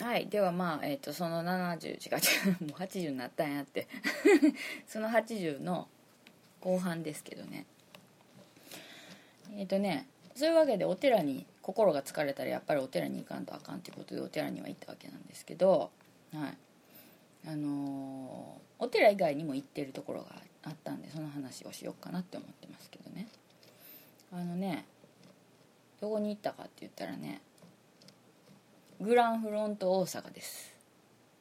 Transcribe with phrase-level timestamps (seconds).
[0.00, 3.86] はいではまあ、えー、とその70違う違うもう80になったんやって。
[4.88, 5.88] その80の
[6.60, 7.66] 後半ですけどね。
[9.56, 15.90] えっ、とねそういうわけでお寺に心が疲れたらやっぱりお寺に行かんとあかんっていうことでお寺には行ったわけなんですけど
[16.32, 16.56] はい。
[17.46, 23.28] あのーお寺以外にも行ってるところがあったんでその話をしようかなって思ってますけどね。
[24.32, 24.86] あのね
[26.00, 27.42] どこに行ったかって言ったらね
[29.00, 30.74] グランフロント大阪です。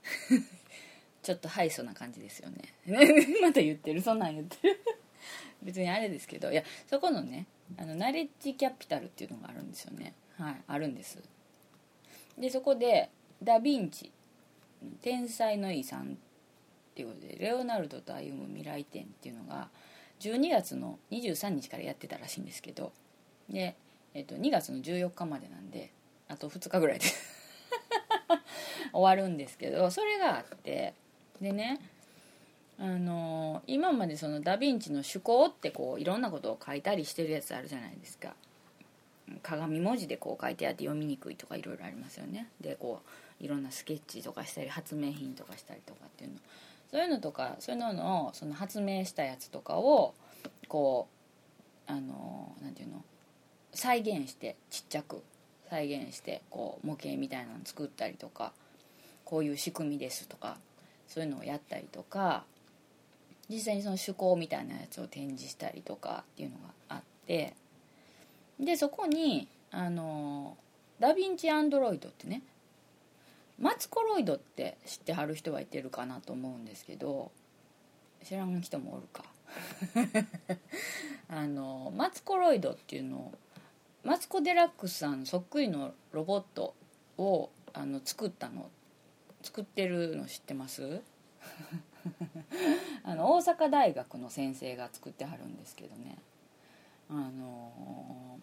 [1.22, 2.73] ちょっとハイソな感じですよね。
[3.41, 4.02] また言ってる。
[4.02, 4.80] そんなん言ってる。
[5.62, 6.52] 別にあれですけど。
[6.52, 10.14] いやそこのねあのナレッジキャピタルっていうのがあるんですよね。
[10.38, 11.22] はいあるんです。
[12.38, 13.09] でそこで
[13.44, 14.12] ダ・ヴィンチ
[15.02, 16.17] 天才の遺産
[16.91, 19.70] っていうことでレオナルドと歩む未来展っていうのが
[20.22, 22.94] 12月の23日からやってたらしいんですけど。
[23.50, 23.76] で、
[24.14, 25.91] えっと、2月の14日までなんで
[26.30, 27.05] あと2日ぐらいで
[28.94, 30.94] 終わるんですけどそれがあって
[31.42, 31.80] でね
[32.80, 38.34] あの今までそのダ・ヴィンチの趣向ってこういろんなことを書いたりしてるやつあるじゃないですか。
[39.44, 42.48] 鏡文字でこう書いてあって読みにくいとかいろいろありますよね。
[42.62, 43.02] でこ
[43.42, 46.38] ういろんなスケッチとかしたり発明品とかしたりとかっていうの。
[46.90, 50.16] そういうのとかそういうののその発明したやつとかを
[50.68, 51.08] こ
[51.88, 53.03] うあのなんていうの
[53.73, 55.22] 再現してちっちゃく
[55.70, 58.52] 再現してこう模型みたいなの作ったりとか
[59.25, 60.58] こういう仕組みですとか
[61.08, 62.44] そういうのをやったりとか
[63.50, 67.53] 実際にその趣向みたいなやつを展示したりとかっていうのがあって
[68.59, 70.58] でそこにあの
[71.00, 72.42] ダ・ヴィンチ・アンドロイドってね
[73.59, 77.31] マツコロイドって知ってはる人はいてるかなと思うんですけど
[78.23, 79.23] 知らん人もおるか。
[81.30, 83.31] あのマツコロイドっていうの
[84.10, 86.74] マツコ・デラックスさんそっくりのロボット
[87.20, 88.72] をあの作ったの
[89.44, 91.04] 作ってるの知ってます？
[93.06, 96.18] あの大阪大学の先生が作ってはるんですけどね。
[97.08, 98.40] あの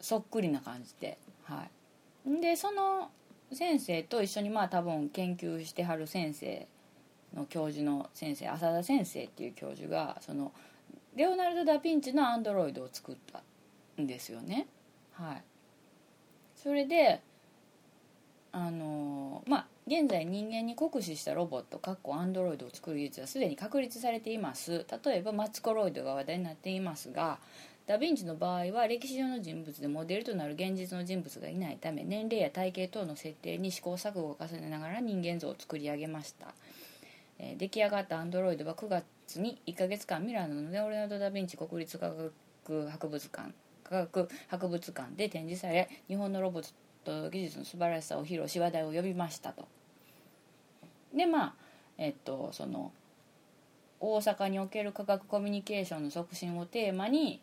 [0.00, 1.18] そっくりな感じで。
[1.42, 1.68] は
[2.24, 2.40] い。
[2.40, 3.10] でその
[3.52, 6.68] 先生と一緒にまあ多分研究してはる先生
[7.34, 10.52] の教授の先生浅田先生っていう教授がその
[11.16, 13.42] レオナルド・ダ・ヴィンチのアンドロイドを作った。
[14.00, 14.66] んですよね。
[15.12, 15.42] はい。
[16.54, 17.20] それで
[18.52, 24.86] あのまあ現在人間に酷使したロボットかっこアンドロイドを作る技術はすでに確立されています。
[25.04, 27.38] 例えばマツコロイドが話題になっていますが
[27.86, 36.54] ダ・ヴィンチの場合は歴史上の人物でモデルとなる現実の人物がいないため年齢や体型等の設定に試行錯誤を重ねながら人間像を作り上げました、
[37.38, 42.32] えー出来上がったアンドロイドは9月に1ヶ月間ミラノのレオレナルド・ダ・ヴィンチ国立科学
[42.88, 43.52] 博物館
[43.92, 46.72] 科学博物館で展示され日本のロボッ
[47.04, 49.68] ト技術の素晴らしさを披露し話題を呼びましたと。
[51.14, 51.54] でまあ
[51.98, 52.92] えっとその
[54.00, 57.40] 大阪における科学コミュニケーションの促進をテーマに、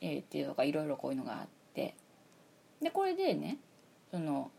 [0.00, 1.94] えーっていうのがいろいろこういうのがあって。
[2.82, 3.58] でこれでね
[4.10, 4.50] その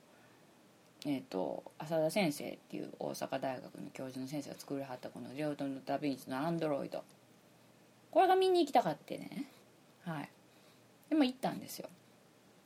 [1.03, 7.03] えー、と浅田先生っていう大阪大学の教授の先生が作りはったこのレオトのダ・ヴィンチのアンドロイド。
[8.11, 9.45] これが見に行きたかってね。
[10.03, 10.29] はい。
[11.11, 11.89] でも行ったんですよ。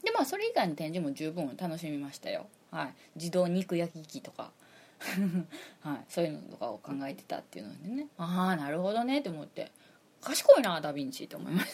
[0.03, 2.45] でまあそれ以外の展示も十分楽しみましたよ。
[2.72, 2.94] はい。
[3.16, 4.51] 自動肉焼き機とか。
[5.81, 8.07] はい、そういうのとかを考えてたっていうのでね。
[8.17, 9.72] ああなるほどねって思って。
[10.22, 11.72] 賢いなダ・ヴィンチって思いまし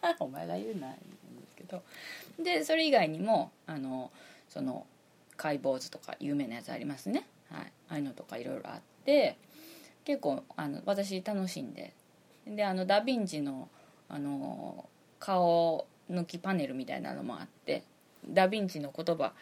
[0.00, 0.16] た。
[0.24, 1.82] お前が言うな言うんですけど。
[2.38, 4.12] でそれ以外にもあの
[4.48, 4.86] その
[5.36, 9.36] 解剖図とか有名なやつありますね、はい、ああいうのとかいろいろあって。
[10.04, 11.92] 結構あの私楽しんで。
[12.46, 13.68] であのダ・ヴィンチの
[14.08, 17.82] あの顔抜きパネルみたいなのもあって
[18.28, 19.32] ダ・ヴィンチの言葉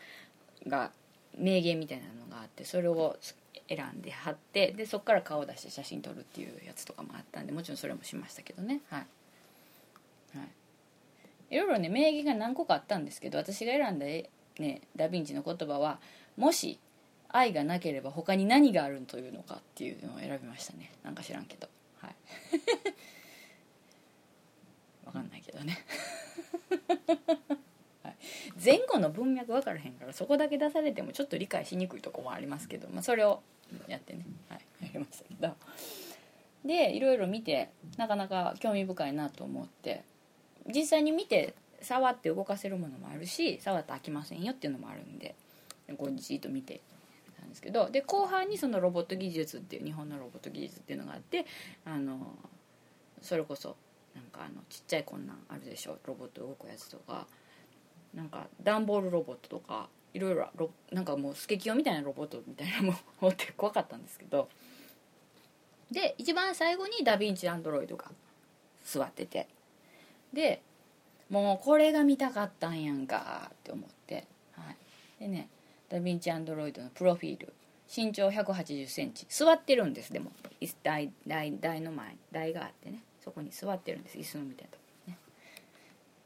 [0.67, 0.91] が
[1.39, 3.17] 名言みたいなのがあってそれを
[3.69, 8.81] 選んで貼ってでそこから顔を出して写真撮るっていうやつとかもあったんでもちろんそれもしましたけどね。
[8.91, 9.07] はい、
[10.39, 10.45] は
[11.51, 14.31] い、いろいろね名言が何個かあったんですけど私が選んだ、ね、
[14.95, 15.99] ダ・ヴィンチの言葉は
[16.37, 16.79] もし
[17.29, 20.93] 愛がなければ他に何があるというのかっていうのを選びましたね。
[21.03, 21.69] なんか知らんけど。
[22.01, 22.15] はい。
[25.05, 25.79] わかんないけどね。
[28.63, 33.43] 前後の文脈分からへんからそこだけ出されてもちょっと理解しにくいとこもありますけど、まあ、それを
[33.87, 35.25] やってね、はい、やりました。
[35.25, 35.55] けど
[36.65, 40.03] でいろいろ見てなかなか興味深いなと思って
[40.67, 45.35] 実際に見て触って動かせるものもあるし触って飽きませんよっていうのもあるんで
[45.97, 46.81] こうじっと見て
[47.39, 51.47] たんですけどで後半にそのロボット技術っていう日本のロボット技術っていうのがあって
[51.85, 52.19] あの
[53.23, 53.77] それこそ
[54.17, 55.99] なんかあのちっちゃいこんなんあるでしょ。
[56.07, 57.27] ロボット動くやつとか。
[58.15, 59.89] なんか段ボールロボットとか。
[60.15, 64.49] いろいろロなんかもうスケキヨみたいなロボットみたいなのも 持って怖かったんですけど。
[65.91, 68.11] で一番最後にダ・ヴィンチ・アンドロイドが
[68.83, 69.47] 座ってて。
[70.33, 70.63] で
[71.29, 74.77] もうこれが見たかったんやんかって思って、はい、
[75.21, 75.49] でね
[75.89, 77.53] ダ・ヴィンチ・アンドロイドのプロフィール。
[77.95, 79.27] 身長1 8 0センチ。
[79.29, 80.13] 座ってるんです。
[80.13, 80.33] でも
[80.83, 82.17] 台台台の前。
[82.33, 83.03] 台があってね。
[83.27, 84.19] そこに座ってるんです。
[84.19, 85.19] 椅子のみたいなとこね。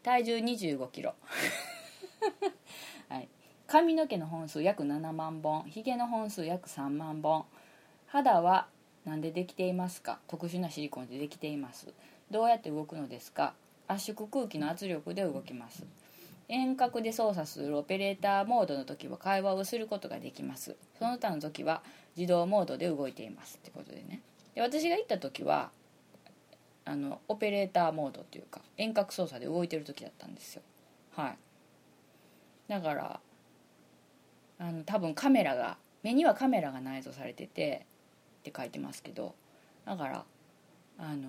[0.03, 1.15] 体重2 5キロ。
[3.09, 3.29] はい。
[3.67, 5.63] 髪の毛の本数約7万本。
[5.63, 7.47] ひげの本数約3万本。
[8.07, 8.69] 肌は
[9.07, 10.21] 何でできていますか？
[10.29, 11.95] 特殊なシリコンでできています。
[12.31, 13.55] どうやって動くのですか？
[13.89, 15.87] 圧縮空気の圧力で動きます。
[16.49, 20.77] 遠隔で操作するオペレーターモードの時は会話をすることができます。
[20.99, 21.83] その他の時は
[22.15, 23.57] 自動モードで動いています。
[23.57, 24.21] ってことでね。
[24.55, 25.71] で私が行った時は
[26.91, 30.63] あのオペレーターモードっていうか遠隔操作で動いてる時だったんですよ。
[31.15, 31.37] はい。
[32.69, 33.21] だから
[34.59, 37.87] あの多分カメラが目にはカメラが内蔵されてて
[38.41, 39.37] って書いてますけど
[39.87, 40.25] だから
[40.99, 41.29] あの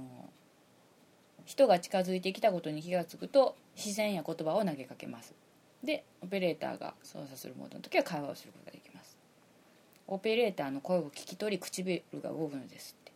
[1.46, 5.36] 人が近づいてきたことに気が付くと視線や言葉を投げかけます。
[5.84, 9.16] でオペレーターが操作するモードの時は会話をすることができます。
[10.08, 13.12] オペレーターの声を聞き取り唇が動くのですって。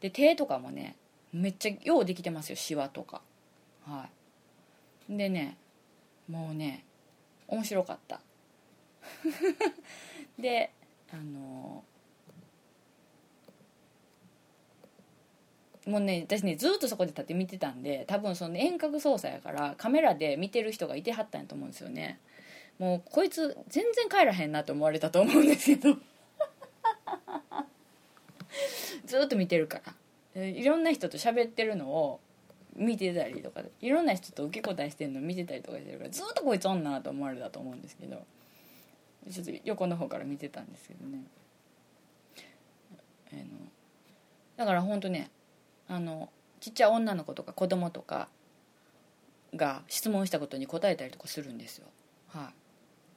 [0.00, 0.96] で手とかもね
[1.32, 3.22] めっちゃようできてますよシワとか。
[3.86, 4.08] は
[5.08, 5.16] い。
[5.16, 5.56] でね
[6.28, 6.84] もうね
[7.48, 8.20] 面白かった。
[10.38, 10.70] で
[11.12, 11.84] あの
[15.86, 22.20] もうね私ねずっとそこで立って見てたんで多分その遠隔操作やからカメラで見てる人がいてはったんやと思うんですよね。
[22.78, 25.96] もうこいつ全然帰らへんなと思われたと思うんですけど。
[29.04, 29.94] ずっと見てるから。
[30.34, 32.20] いろんな人と喋ってるのを
[32.76, 38.24] 見てたりとかいろんな人と受け答えしてるのを見てたりとかしてるからずっとこいつおんなと思われたと思うんですけど
[39.30, 41.22] ちょっと横の方から見てたんですけどね。
[43.32, 43.42] あの
[44.56, 45.30] だから本当ね
[45.88, 46.30] あの
[46.60, 48.28] ちっちゃい女の子とか子供とか
[49.54, 51.86] が質問したことに答えたりとかするんですよ。
[52.28, 52.52] は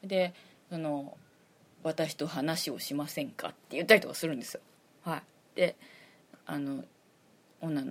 [0.04, 0.07] い。
[0.07, 0.33] で
[0.69, 1.18] その
[1.83, 4.62] 「私と話をしませんか?」って言ったりとかするんですよ。
[5.04, 5.24] はい。
[5.56, 5.75] で
[6.45, 6.83] あの
[7.63, 7.81] 女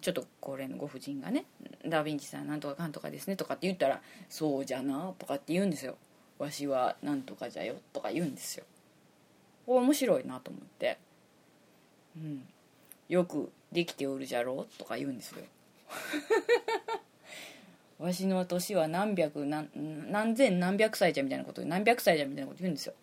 [0.00, 1.44] ちょっと高齢のご婦人がね
[1.86, 5.96] 「ダ・ヴィンチさんなんとかかんとかですね」とかって言ったら「そうじゃな」とかって言うんですよ
[6.38, 8.64] 「わしはなんとかじゃよ」とか言うんですよ。
[9.66, 10.98] 面白いなと思って。
[12.16, 12.48] うん。
[13.08, 15.44] よくできておるじゃろうとか言うんですよ。
[17.98, 19.68] わしの年は何百何
[20.10, 22.94] 何千何百歳じゃみたいなこと何百歳じゃみたいなこと言うんですよ。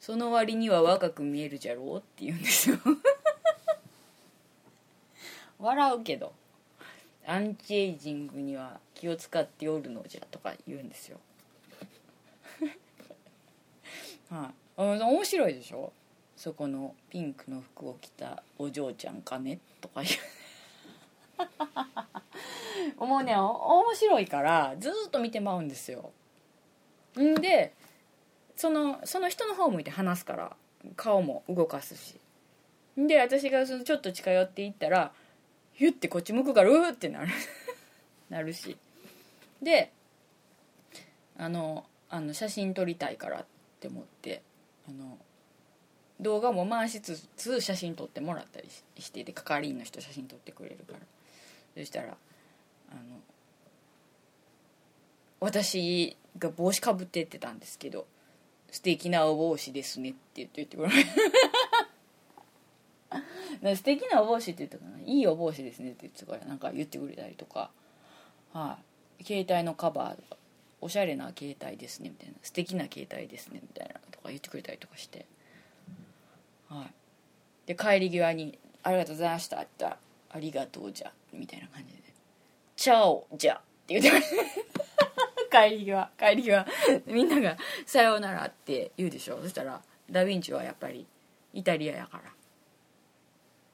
[0.00, 2.78] その割には若く見えるじゃろうって言うんですよ。
[5.62, 6.32] 笑うけど
[7.26, 11.20] アンチエイジングには気を使っておるのじゃとか言うんですよ。
[14.28, 15.92] はい、あ面白いでしょ？
[16.36, 20.10] そこのピンクの服を着たお嬢ちゃんかねとか言
[22.98, 23.04] う。
[23.06, 23.36] もうね。
[23.36, 26.10] 面白いからずっと見てまうんですよ。
[27.20, 27.72] んで
[28.56, 30.56] そのその人の方向いて話すから
[30.96, 32.18] 顔も動かすし。
[32.96, 35.12] で私がそのちょっと近寄っていったら
[35.74, 37.28] ヒュッてこっち向くからうーってなる。
[38.30, 38.76] なるし。
[39.60, 39.92] で
[41.36, 43.46] あのあの写真撮りたいからっ
[43.80, 44.42] て思って
[44.88, 45.18] あの
[46.20, 48.68] 動画も回しつつ写真撮ってもらったり
[48.98, 50.98] してて係員の人写真撮ってくれるから。
[51.76, 52.16] そしたら
[52.90, 53.00] あの
[55.40, 58.06] 私が帽子かぶってってたんですけど
[58.70, 61.10] 「素敵なお帽子ですね」って言って言ってくれる
[63.62, 67.70] 素敵なお帽子って言ったかないいお帽子ですねって言ってからなんか言ってくれたりとか。
[68.52, 68.76] は
[69.20, 69.24] い。
[69.24, 70.36] 携帯のカバーとか
[70.80, 72.34] おしゃれな携帯ですねみたいな。
[72.42, 75.26] 素敵な携帯ですねみたいなとか言ってくれたりとかして。
[76.68, 76.92] はい。
[77.66, 80.00] で帰り際に「ありがとうございました」って言ったら
[80.34, 82.02] 「ありがとうじゃ」みたいな感じで
[82.74, 84.36] 「チャオじゃ」って言ってまし
[85.50, 85.52] た。
[85.68, 86.66] 帰り際帰り際。
[87.06, 89.40] みんなが「さようなら」って言うでしょ。
[89.40, 91.06] そしたらダ・ヴィンチはやっぱり
[91.52, 92.32] イタリアやから。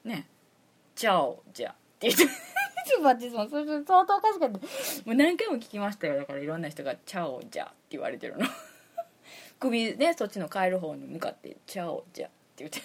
[0.09, 0.27] ね
[0.95, 2.25] 「チャオじゃ」って言って。
[3.49, 4.57] それ相当おかしかった。
[4.57, 4.61] も
[5.05, 6.17] う何回も聞きましたよ。
[6.17, 8.45] だからいろんな人が「チャオじゃ」って言われてるの。
[9.59, 12.81] 首ねそっちの帰る方に向かって「チャオじゃ」って言って。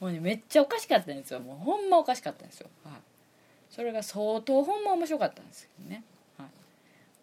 [0.00, 1.40] もうねめっちゃおかしかったんですよ。
[1.40, 2.94] もうほんまおかしかったんですよ、はい、
[3.70, 6.04] それが相当ほんま面白かったんですけどね、
[6.36, 6.48] はい、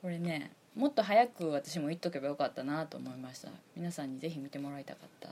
[0.02, 3.50] これねもっと早く私も言っとけばよかったなと思いました。
[3.76, 5.30] 皆さんにぜひ見てもらいたかった、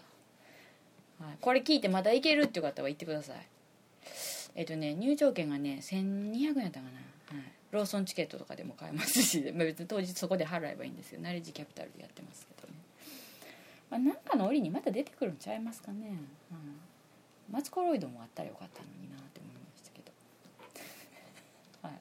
[1.20, 3.48] はい、これ聞いてまた行けるっていう方は言ってください。
[4.56, 11.22] えっとね入場券がね1200円やったかな、はい、ローソンチケットとかでも買えますし、 まあ、別に当日そこで払えばいいんですよ。
[11.22, 12.74] ナレッジキャピタルでやってますけどね、
[13.90, 16.08] まあ、なんかの折にまた出てくるんちゃいますかね、
[16.52, 16.80] うん、
[17.52, 20.12] マツコロイドもあったらよかったのになって思いましたけど。
[21.88, 22.00] はい。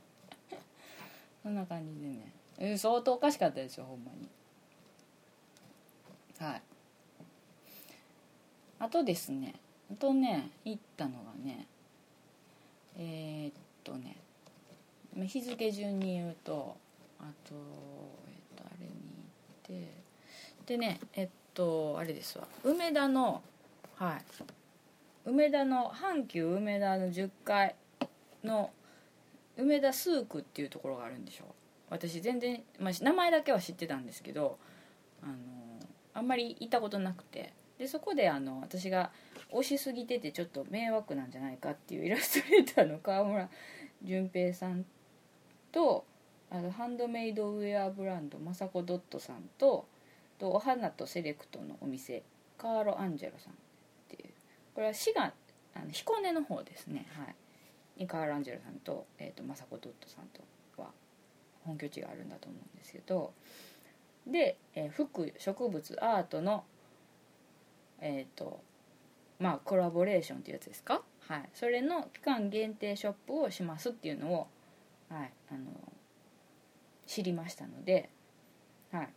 [1.43, 4.29] そんな感じでね、えー相当おかしかったですよほんまに。
[6.39, 6.63] はい。
[8.81, 9.55] あとですね
[9.91, 11.67] あとね行ったのがね
[12.97, 13.53] えーっ
[13.85, 14.17] とね
[15.17, 16.77] 日付順に言うと
[17.21, 18.93] あとえっとあれに
[19.73, 23.43] 行ってでねえっとあれですわ梅田の
[23.97, 24.25] はい
[25.25, 27.75] 梅田の阪急梅田の10階
[28.45, 28.71] の
[29.57, 31.45] 梅田スークっていうところがあるんでしょ
[31.91, 34.59] 私全然、まあ、名前だけは知ってたんですけど
[35.23, 35.35] あの
[36.15, 37.53] あんまり行ったことなくて。
[37.79, 39.11] でそこであの私が
[39.53, 43.49] 推しすぎててちょっと迷惑なんじゃないかっていうイラストレーターの 川村
[44.03, 44.85] 淳平さん
[45.73, 46.05] と
[46.51, 49.87] あのハンドメイドウェアブランド雅子ドットさんと
[50.39, 52.23] とお花とセレクトのお店
[52.57, 53.57] カーロ・アンジェロさんっ
[54.09, 54.33] ていう。
[54.75, 55.33] これは滋賀
[55.75, 57.07] あの彦根の方ですね。
[57.11, 57.35] はい。
[57.97, 60.43] にカーロ・アンジェロさんと,、えー、と雅子ドットさんと
[60.81, 60.91] は
[61.65, 63.33] 本拠地があるんだと思うんですけど。
[64.27, 66.65] で、えー服植物アートの
[68.01, 68.61] えっ、と
[69.39, 71.03] まあコラボレーションっていうやつですか？
[71.29, 71.49] はい。
[71.55, 74.47] それの期間限定ショップをしますっていうのを
[75.11, 75.61] はいあの
[77.07, 78.11] 知りましたので
[78.93, 79.09] はい。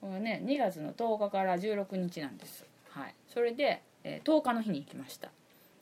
[0.00, 2.64] これね2月の10日から16日なんです。
[2.90, 3.14] はい。
[3.28, 5.30] それで、えー10日の日に行きました。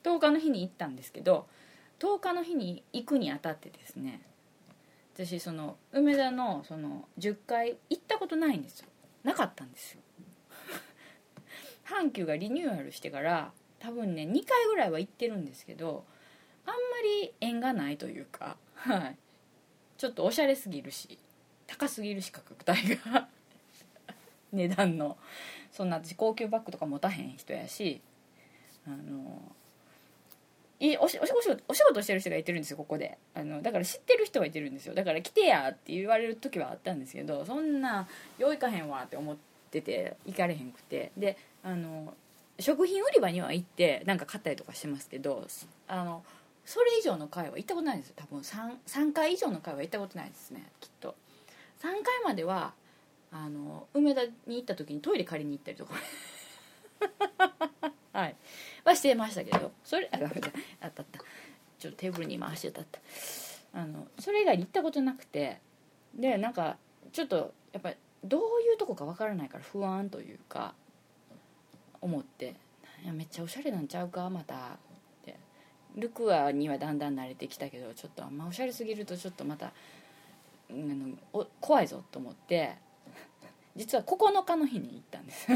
[0.03, 1.47] 10日の日に行ったんですけど
[1.99, 4.21] 10日の日に行くにあたってですね
[5.15, 8.89] 私その梅田のその10階行ったことないんですよ。
[9.25, 10.01] なかったんですよ。
[11.87, 16.05] 阪急がリニューアルしてから多分ね2回ぐらいは行ってるんですけど
[16.67, 16.79] あんま
[17.23, 19.17] り縁がないというか、はい、
[19.97, 21.19] ちょっとおしゃれすぎるし
[21.67, 23.29] 高すぎるし価格帯が。
[24.53, 25.19] 値段の。
[25.73, 28.01] そんな私高級バッグとか持たへん人やし
[28.87, 29.43] あの
[30.81, 33.19] いおしおしお仕事お仕事してる人がいてるんですよここで。
[33.35, 34.95] あのだから知ってる人がいてるんですよ。
[34.95, 39.37] だから来てやって言われる時はあったんですけどそんなよういかへんわって思っ
[39.71, 41.13] てて行かれへんくて。
[41.17, 41.37] で
[41.67, 42.15] あの
[42.61, 45.45] 食品売り場には行ってなんか買ったりとかしてますけど
[45.89, 46.23] あの
[46.65, 50.65] それ以上の回は行ったことないんです多分 3, 3回以上の回は行ったことないですね。
[50.81, 51.15] きっと。
[51.81, 52.73] 3回までは
[53.33, 55.95] あの梅田に行った時にトイレ借りに行ったりとか。
[58.13, 58.37] はい。
[58.85, 59.73] はしてましたけど。
[59.85, 60.53] それあごめんなさい。
[60.81, 61.19] あったった。
[61.79, 63.01] ちょっとテーブルに回してたった。
[63.75, 65.61] あのそれ以外に行ったことなくて。
[66.15, 66.79] でなんか
[67.13, 70.75] ちょっとやっぱりどういうとこかわからないから不安というか。
[72.01, 72.55] 思って
[73.13, 74.29] めっちゃおしゃれなんちゃうか？
[74.31, 74.55] また。
[74.55, 74.59] っ
[75.25, 75.37] て。
[75.97, 79.73] ルクアにはだんだん慣れてきたけどちょっとあんまおしゃれすぎるとちょっとまた
[80.71, 82.77] うんあのお怖いぞと思って。
[83.77, 85.47] 実は9日の日に行ったんです。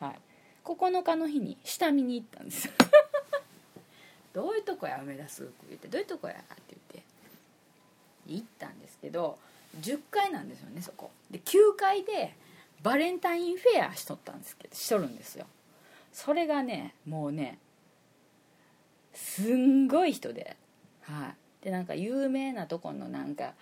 [0.00, 0.18] はい。
[0.64, 2.68] 9日の日に下見に行ったんです。
[4.34, 5.88] どういうとこや梅田スー言って。
[5.88, 7.02] どういうとこやって言って。
[8.26, 9.38] 行ったんですけど
[9.80, 11.10] 10階なんですよねそこ。
[11.30, 12.34] で9階で
[12.82, 15.46] バレンタインフェアしとったんですけどしとるんですよ。
[16.12, 17.58] それがねもうね
[19.12, 20.56] すんごい人で
[21.02, 21.64] はい。
[21.64, 23.54] でなんか有名なとこのなんか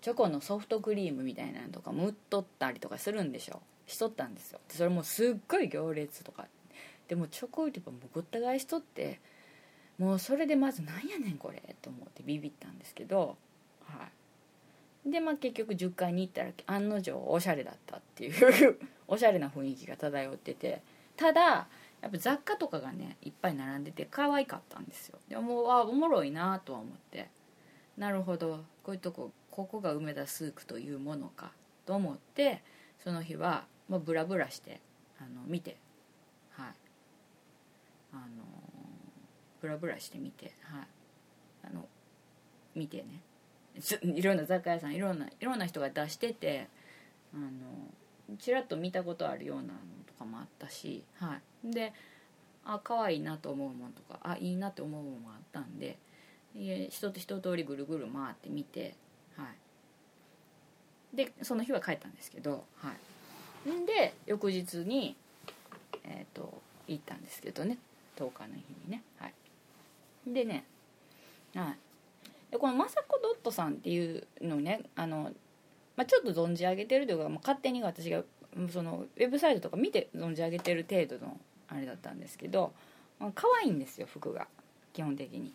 [0.00, 3.62] チョコのソフトクリームみたいなのとかも売っとったりとかするんでしょ。
[3.86, 4.60] しとったんですよ。
[4.68, 6.46] でそれもすっごい行列とか。
[7.08, 9.20] でもチョコ売り場もごった返しとって
[9.98, 13.36] もうそれでまずなんやねんこれと思ってビビったんですけど
[13.86, 14.08] はい。
[15.06, 20.82] でまあ結局10階に行ったら案の定おしゃれだったっていう おしゃれな雰囲気が漂ってて
[21.16, 21.68] ただ
[22.04, 25.18] やっぱ雑貨とかがねいっぱい並んでて可愛かったんですよ。
[25.28, 27.30] でもあおもろいなとは思って。
[27.96, 28.64] なるほど。
[28.82, 31.52] こういうとこここが梅田スークというものか
[31.86, 32.62] と思って
[32.98, 34.80] その日はもうブラブラして
[35.18, 35.78] あの見て
[36.50, 36.74] はい。
[38.12, 38.44] あの
[39.62, 40.86] ブラブラして見てはい。
[41.64, 41.88] あの
[42.74, 43.22] 見てね。
[44.02, 46.68] いろんな雑貨屋さんいろんないろんな人が出してて
[47.34, 49.68] あのちらっと見たことあるようなの
[50.06, 51.72] とかもあったしはい。
[51.72, 51.92] で
[52.64, 55.98] あ可愛いなと思うものとかあいいなと思うものもあったんで
[56.54, 58.94] 一つ一通りぐるぐる回ってみて
[59.36, 59.44] は
[61.12, 61.16] い。
[61.16, 62.92] でその日は帰ったんですけどは
[63.66, 63.70] い。
[63.70, 65.16] んで翌日に
[66.04, 67.78] えっ、と行ったんですけどね
[68.16, 69.34] 10日の日にねはい。
[70.26, 70.64] でね
[71.54, 71.83] はい。
[72.54, 75.32] でこの雅子ドットさんっていうのねあの、
[75.96, 78.22] まあ、ちょっと存じ上げてるというか、まあ、勝手に私が
[78.72, 81.36] そのウェブサイトとか見て存じ上げてる程度の
[81.68, 82.72] あれだったんですけど、
[83.18, 84.46] まあ、可愛いんですよ服が。
[84.92, 85.52] 基本的に。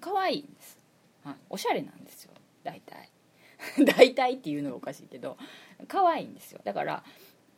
[0.00, 0.76] 可愛いんです。
[1.24, 2.32] はい、おしゃれなんですよ。
[2.64, 3.10] 大体。
[3.96, 5.36] 大体っていうのがおかしいけど
[5.86, 6.60] 可愛いんですよ。
[6.64, 7.04] だから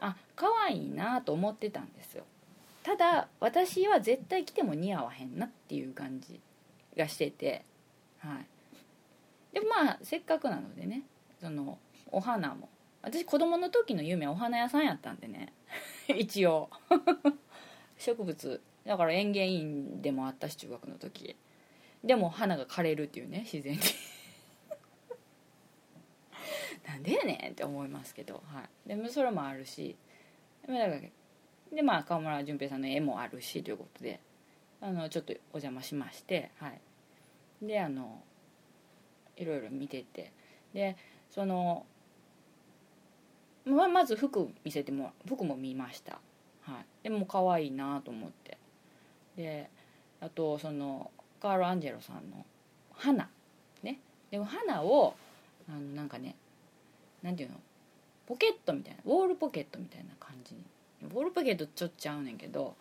[0.00, 2.25] あ可愛いなと思ってたんですよ。
[2.83, 6.40] ただ私は絶対着ても似合わへんなっていう感じ
[6.95, 7.64] がしてて
[8.21, 8.47] はい。
[9.55, 11.03] でまあせっかくなのでね
[11.41, 11.79] その
[12.11, 12.69] お花も。
[13.03, 15.53] 私子供の時の夢はお花屋さんやったんでね。
[16.09, 16.71] 一応。
[17.97, 18.62] 植物。
[18.85, 21.37] だから園芸院でもあったし中学の時。
[22.05, 23.81] でも花が枯れるっていうね自然に。
[26.87, 29.97] なんでやねんって思いますけど、はい、でもそれもあるし。
[31.73, 34.21] でまあ川村淳平さんの絵もあるしということで
[34.81, 36.81] あのちょっとお邪魔しましてはい。
[37.62, 38.23] であの
[39.37, 40.33] いろいろ見てて。
[40.73, 40.97] で
[41.29, 41.85] その
[43.64, 46.21] ままず服見せても服も見ました、
[46.62, 48.57] はい、でも可愛いなと思って。
[49.37, 49.69] で
[50.21, 51.11] あとその
[51.43, 52.47] カール・アンジェロさんの
[52.93, 53.29] 花。
[53.83, 53.99] ね。
[54.31, 55.14] でも花を
[55.69, 56.37] あのなんかね
[57.23, 57.57] なんていうの？
[58.26, 60.61] ポケットみたいなウォールポケットみたいな感じに。
[61.02, 62.76] ウォールポケットちょっちゃうねんけど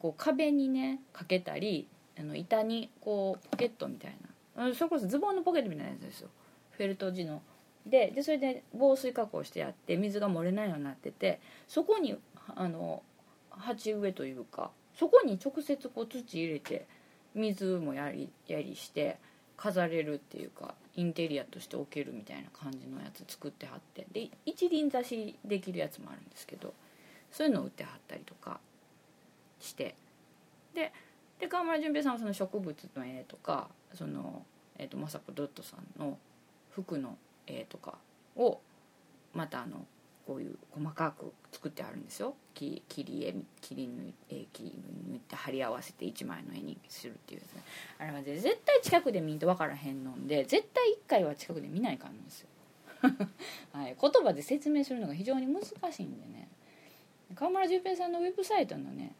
[0.00, 4.16] こう壁にねかけたりあの板にこうポケットみたい
[4.56, 4.74] な。
[4.74, 6.28] それこそズボンのポケットみたいなやつですよ。
[6.70, 7.42] フェルト地の。
[7.86, 12.16] ででそれで防水加工してあって水が漏れないようになっててそこに
[12.56, 13.02] あの
[13.50, 16.86] 鉢植えというかそこに直接こう土入れて
[17.34, 19.18] 水もやりやりして
[19.56, 24.06] 飾れるっていうかインテリアとして置けるみたいな感じのやつ作ってはって。
[24.12, 26.74] で一輪挿しできるやつもあるんですけど
[27.30, 28.58] そういうのを売ってはったりとか
[29.60, 29.94] して。
[30.74, 30.92] で
[31.38, 34.44] で川村淳平さんはその植物の絵とかその、
[34.78, 36.18] えーと、雅子ドットさんの
[36.70, 37.16] 服の
[37.46, 37.98] 絵とか
[38.36, 38.60] を
[39.34, 39.86] またあの
[40.26, 42.34] こういう細かく作ってあるんですよ。
[42.54, 44.72] 切り絵切り抜いて切り
[45.12, 47.62] 抜いて貼り合わせて1枚の絵にするっていうですね
[47.98, 52.48] あれは絶対近くで見んと分からへんのんで絶対1回は近くで見ないかんですよ。
[53.72, 56.48] はい、言葉で説明するのが非常に難しいんでね。
[57.34, 59.14] 川村淳平さんのウェブサイトのね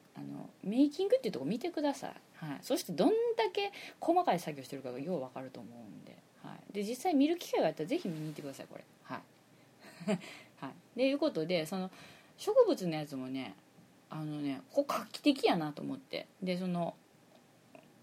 [0.66, 3.14] メイキングっていうとこ見てください、はい、そしてどんだ
[3.52, 8.84] け細かい作業してるかがよう分かると思うんで,、はい、で実際見る機会があったら是非見に行ってくださいこれ。
[9.04, 9.20] はい。
[10.60, 11.90] はい、でいうことでその
[12.38, 13.54] 植物のやつもね
[14.08, 16.26] あのねここ画期的やなと思って。
[16.42, 16.94] でその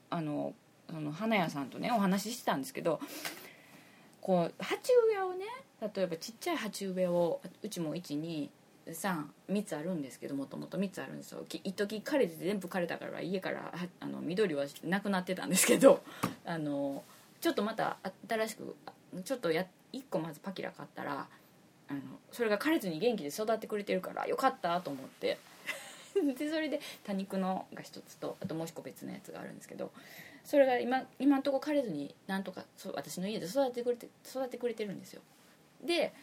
[0.09, 0.53] あの
[0.89, 2.99] その花屋さんとねお話ししてたんですけど
[4.21, 5.45] こう鉢植えをね
[5.81, 8.49] 例えばちっちゃい鉢植えをうちも12
[8.87, 11.45] 3つあるんですけどもともと3つあるんですよ。
[11.49, 16.03] 一時枯れて全部枯れたから家からあの緑はなくなってたんですけど
[16.45, 17.03] あの
[17.39, 18.75] ちょっとまた新しく
[19.23, 21.27] ちょっとや1個まずパキラ買ったら
[21.87, 21.99] あの
[22.31, 25.37] それが枯れずに元気で育ってくれてるからよかったと思って。
[26.37, 29.91] でそれで多肉のが一つとあともう一個別のやつがあるんですけど
[30.43, 35.21] それが今今んとこ枯れずになんとかそ私の家で育ててくれて育ててくれてるんですよ。
[35.83, 36.13] で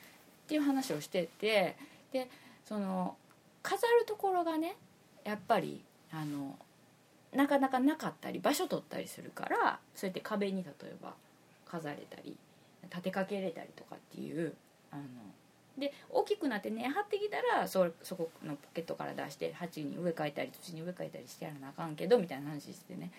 [0.44, 1.76] っていう話をしてて
[2.12, 2.28] で
[2.70, 3.16] その
[3.64, 4.76] 飾るところがね
[5.24, 6.56] やっぱりあの
[7.34, 11.14] なかなかなかったり場所取ったりするからそうやって壁に例えば
[11.66, 12.36] 飾れたり
[12.84, 14.54] 立てかけれたりとかっていう
[14.92, 15.02] あの
[15.78, 23.10] で大きくなって根、張ってきたらそそこのポケットから出して鉢に植え替えたり土に植え替えたりしてやらなあかんけどみたいな話してね。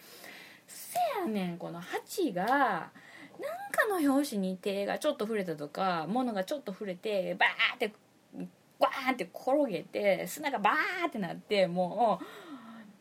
[0.67, 2.89] せやねんこの鉢がなん
[3.71, 7.93] かの拍子に手がちょっと触れたとか物がちょっと触れてバーって
[8.81, 12.19] ワーンって転げて砂がバーってなっても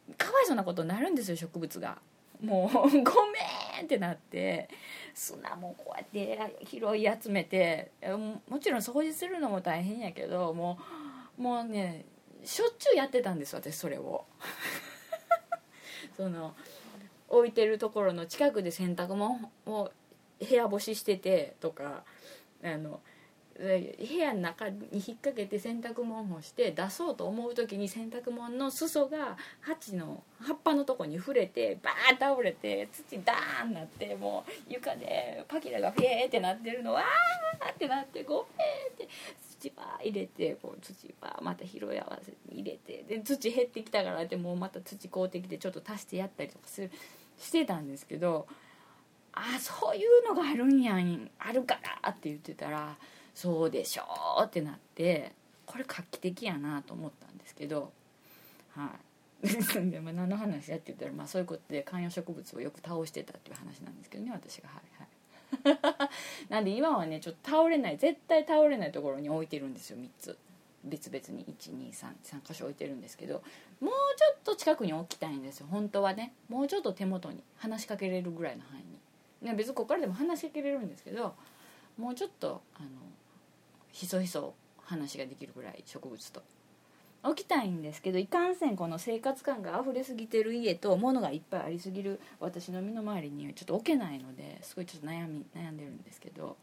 [0.08, 1.98] うかわいそうなことになるんですよ植物が。
[2.42, 4.70] もうごめんってなって
[5.14, 7.90] 砂もこうやって拾い集めて
[8.48, 10.78] もちろん掃除するのも大変やけども
[11.38, 12.06] うもうね
[12.42, 14.24] しょっちゅうやってたんです私それを
[16.16, 16.54] その
[17.28, 19.90] 置いてるところの近くで洗濯物を
[20.40, 22.04] 部屋干ししててとか
[22.64, 23.00] あの
[23.60, 39.08] 部屋の中に引っ掛けて洗濯物をして出そうと思う時に洗濯物の裾が鉢の葉っぱのとこに触れてバーッ倒れて土ダーンなってもう床でパキラがフェーってなってるのわーってなってごめんって
[39.58, 46.90] 土バー入れてこう土バーまた拾い合わせに入れてで土減ってきたからってもうまた土買うてきてちょっと足してやったりとかする
[47.38, 48.46] してたんですけど
[49.34, 52.96] あそういうのがあるんやんあるからって言ってたら。
[53.34, 54.04] そうでしょ
[54.42, 55.32] うってなって
[55.66, 57.92] これ画期的やなと思ったんですけど
[58.74, 59.10] はい。
[59.90, 64.68] でも何の話やって言ったら、まあ、そういうことで観葉植物をよく倒してたっていう話なんですけどね私が。
[64.68, 66.10] はいはい。
[66.48, 70.38] なんで今はねちょっと倒れない絶対倒れないところに置いてるんですよ3つ。
[70.84, 71.44] 別々に。
[71.58, 73.42] 1233箇所置いてるんですけど
[73.80, 75.66] もうちょっと近くに置きたいんですよ。
[75.70, 76.34] 本当はね。
[76.48, 79.00] もうちょっと手元に話しかけれるぐらいの範囲に。
[79.42, 81.34] ね別にここからでも話しかけれるんですけど
[81.96, 82.88] もうちょっとあの
[83.92, 86.42] ひそひそ話ができるぐらい植物と。
[87.22, 96.56] 置きたいんですけどいかんせんこの生活感が溢れすぎてる家と物がいっぱいありすぎる私の身の回りにちょっと置けないのですごいちょっと悩み悩んでるんですけど。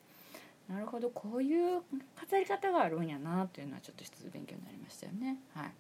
[0.68, 1.82] なるほどこういう
[2.20, 5.38] 飾り方があるんやなというのはちょっと一つ勉強になりましたよね。
[5.54, 5.72] はい。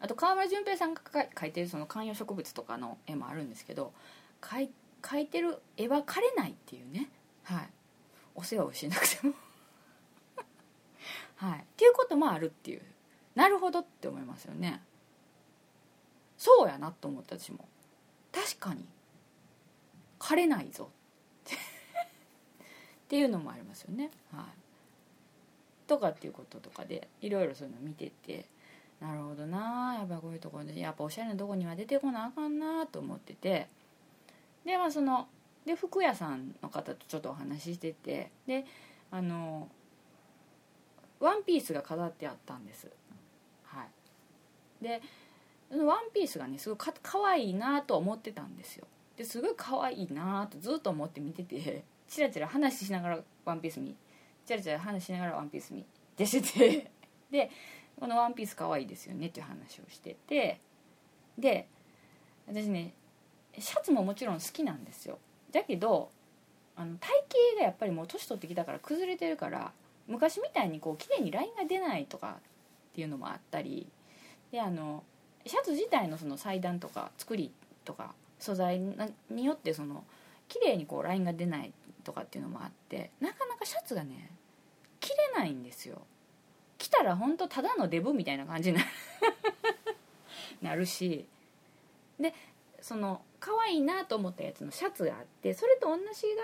[0.00, 3.92] あと川村淳平さんが描いてるその観葉植物とかの絵もあるんですけど
[4.40, 7.10] 描いてる絵は枯れないっていうね。
[7.42, 7.68] はい。
[8.36, 9.34] お世話をしなくても。
[11.38, 11.58] はい。
[11.60, 12.82] っていうこともあるっていう。
[13.34, 14.82] なるほどって思いますよね。
[16.36, 17.66] そうやなと思った私も。
[18.32, 18.84] 確かに。
[20.18, 20.90] 枯れないぞ。
[21.48, 21.50] っ
[23.08, 24.10] ていうのもありますよね。
[24.32, 24.44] はい。
[25.86, 28.44] とかっていうこととかでいろいろそういうの見てて
[29.00, 33.68] なるほどなやっぱこういうところでやっぱおしゃれなとこには出てこなあかんなと思ってて。
[34.64, 35.28] でまあその
[35.64, 38.66] で服屋さんの方とちょっとお話ししててで
[39.10, 39.68] あの
[41.20, 42.88] ワンピースが飾ってあったんです。
[43.64, 44.84] はい。
[44.84, 45.00] で
[45.70, 48.86] ワンピースがねすごいかかわいいなと思ってたんですよ。
[49.16, 53.94] ですごいかわいいなとずっと思って見ててチラチラ話しながらワンピース見
[54.46, 55.84] チラチラ話しながらワンピース見
[56.16, 56.90] でしてて。
[57.30, 57.50] で
[57.98, 60.60] このワンピースかわいいですよねっていう話をしてて。
[61.36, 61.68] で
[62.46, 62.94] 私ね
[63.58, 65.18] シャツももちろん好きなんですよ。
[65.50, 66.10] だけど
[66.76, 67.08] あの体
[67.54, 69.72] 型がやっぱりもう年取ってきたから崩れてるから
[70.08, 73.86] 昔みたいにこう綺麗にラインが出ないとかっていうのもあったり
[74.50, 75.04] であの
[75.46, 77.52] シャツ自体のその裁断とか作り
[77.84, 78.80] とか素材
[79.30, 80.04] によってその
[80.48, 81.72] 綺麗にこうラインが出ない
[82.04, 84.30] とかっていうのもあってなかなかシャツがね
[85.00, 86.02] 着れないんですよ。
[86.78, 88.78] 着たら本当ただのデブみたいな感じに
[90.62, 90.86] なる。
[90.86, 91.26] し。
[92.18, 92.34] で
[92.80, 96.02] その可愛いなと思ったやつのシャツがあってそれと同じ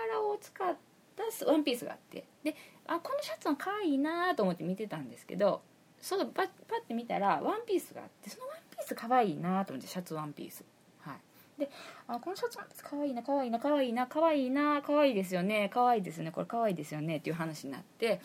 [0.09, 0.77] 柄を使った
[1.45, 2.25] ワンピースがあって。
[2.43, 2.55] で
[2.87, 5.61] あこのシャツは可愛いなと思って見てたんですけど
[5.99, 10.63] そのパッパッて見たらワンピースがあってそのワンピース可愛いなと思ってシャツワンピース。
[11.01, 11.59] はい。
[11.59, 11.69] で
[12.07, 18.21] あこのシャツワンピース可愛いな可愛いな可愛いな可愛いな可愛いですよね可愛いですねこれ可愛いですよねっていう話になって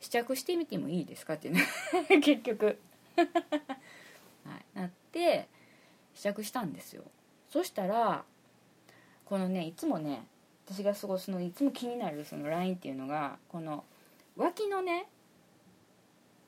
[0.00, 1.66] 試着してみてもいいですかっていうね。
[2.22, 2.78] 結局。
[3.16, 4.78] はい。
[4.78, 5.48] なって
[6.14, 7.02] 試着したんですよ。
[7.48, 8.24] そしたら
[9.24, 10.26] このねいつもね
[10.68, 13.84] 私が過ごすのいつも気になるそのラインっていうのがこの
[14.36, 15.06] 脇のね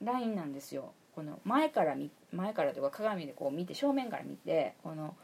[0.02, 0.92] ラインなんですよ。
[1.14, 1.96] この前から
[2.32, 5.14] 前からとか鏡でこう見て正面から見てこの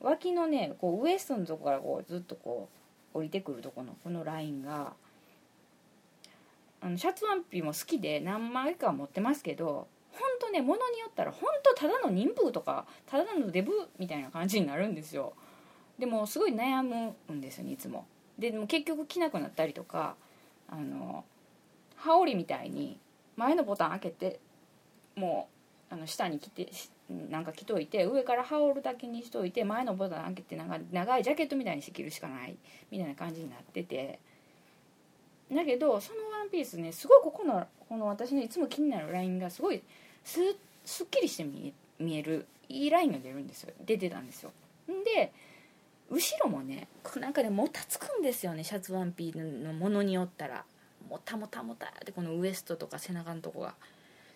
[0.00, 2.68] 脇のねこうウエストのとこからこうずっとこ
[3.14, 4.92] う降りてくるとこのこのラインが
[6.80, 15.32] あのシャツワンピも好きで何枚か持ってますけど本当ね物によったら本当ただの妊婦とかただのデブみたいな感じになるんですよ。
[15.98, 18.06] でもすごい悩むんですよねいつも。
[18.40, 20.16] ででも結局着なくなったりとか
[20.68, 21.24] あの
[21.96, 22.98] 羽織みたいに
[23.36, 24.40] 前のボタン開けて
[25.14, 25.48] も
[25.90, 26.70] うあの下に着て
[27.08, 32.56] なんか着といて上から羽織るだけにしといて前のボタン開けて長長いジャケットみたいにして着るしかない
[32.90, 34.18] みたいな感じになってて。
[35.52, 39.82] だけどそのワンピースねすごいここのこの私のいつも気になるラインがすごい
[40.24, 40.38] す
[40.84, 43.72] すっきりして見え見えるいいラインが出るんですよ。
[43.84, 44.52] 出てたんですよ。
[44.86, 45.32] で
[46.10, 46.88] 後ろもね
[47.20, 50.64] なんかねもたつくんですよねシャツワンピーのものによったら。
[51.10, 53.74] もたもたもたってこのウエストとか背中のとこが。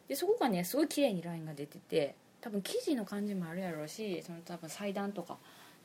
[0.09, 5.39] でそこがねすごい綺麗にラインが出てて多分生地の感じもあるやろうしその多分裁断とか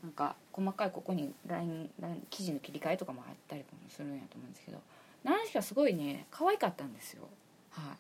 [0.04, 4.80] なんか細かいここにラインライン生地の切り替えとかもあったりもするんやと思うんですけど。
[5.24, 7.28] 何しかすごいね可愛かったんですよ。
[7.72, 7.94] は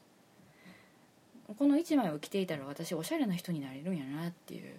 [1.47, 1.53] い。
[1.55, 4.73] この1枚を着ていたら私おしゃれな人になれるんやなっていう。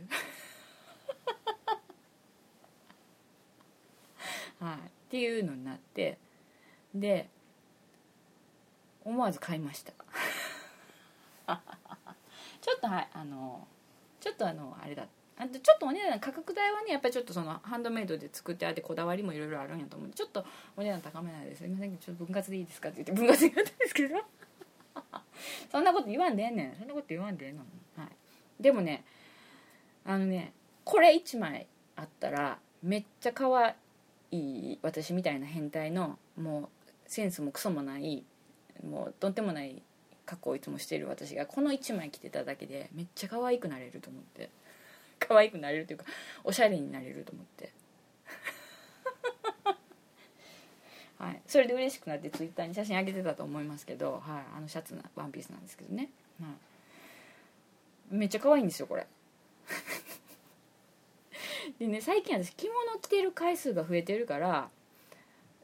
[4.61, 4.77] はい。
[4.77, 4.79] っ
[5.11, 6.19] ていうのになって
[6.95, 7.29] で
[9.05, 9.93] 思わず買いました。
[12.61, 13.67] ちょっとはいあの
[14.21, 15.07] ちょっとあのあれだ。
[15.37, 20.09] あとちょっとお値段価格帯はねやっぱりちょっとそのハンドメイドで作ってあってこだわりもいろいろあるんやと思う。
[20.09, 20.45] んでちょっと
[20.77, 21.61] お値段高めないです。
[21.61, 24.17] すいませんちょっと分割でいいですかって言って分割で言ったんですけど。
[25.73, 26.77] そんなこと言わんでええねん。
[26.77, 27.61] そんなこと言わんでええの
[27.97, 28.63] はい。
[28.63, 29.05] でもね
[30.05, 30.53] あのね
[30.85, 33.75] これ1枚あったらめっちゃ可愛
[34.31, 34.39] い
[34.73, 38.25] い私みたいな変態のもうセンスもクソもない
[38.89, 39.83] もうとんでもない
[40.25, 44.51] 格好をいつもしている私がこの1枚着てただけでめっちゃ可愛くなれると思って。
[45.19, 46.07] 可愛くなれるというか
[46.45, 47.73] おしゃれになれると思って。
[51.19, 51.43] はい。
[51.47, 56.09] それで嬉しくなってツイッターに写真あげてたと思いますけど、はい、あのシャツのワンピースなんですけどね、
[56.41, 56.49] は
[58.13, 59.07] い、めっちゃ可愛いんですよこれ。
[61.79, 64.69] でね最近私着物着てる回数が増えてるから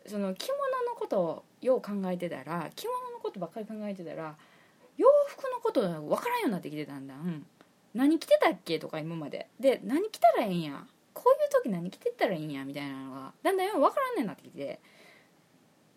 [0.07, 4.37] その着物のことをよう考えてたら着物のことばっかり考えてたら
[4.97, 7.45] 洋服のことが分からんようになってきてたんだ、うん、
[7.95, 9.49] 何着てたっけとか今まで。
[9.61, 10.85] で何着たらええんや。
[11.13, 12.65] こういう時何着てったらいいんや。
[12.65, 14.79] みたいなのがだんだん分からんねんなってきて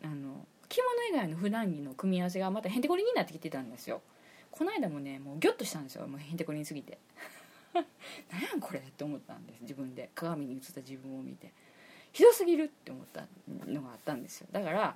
[0.04, 4.02] あの着物以外の普段着の組み合わせがまたへんてこりになってきてたんですよ。
[4.52, 6.08] この間もねもうギョッとしたんですよ。
[6.08, 6.98] もうへんてこりにすぎて。
[8.32, 9.62] 何やんこれって思ったんです。
[9.62, 10.10] 自分で。
[10.16, 11.52] 鏡に映った自分を見て。
[12.12, 13.26] ひどすぎるって思った
[13.66, 14.48] のがあったんですよ。
[14.52, 14.96] だから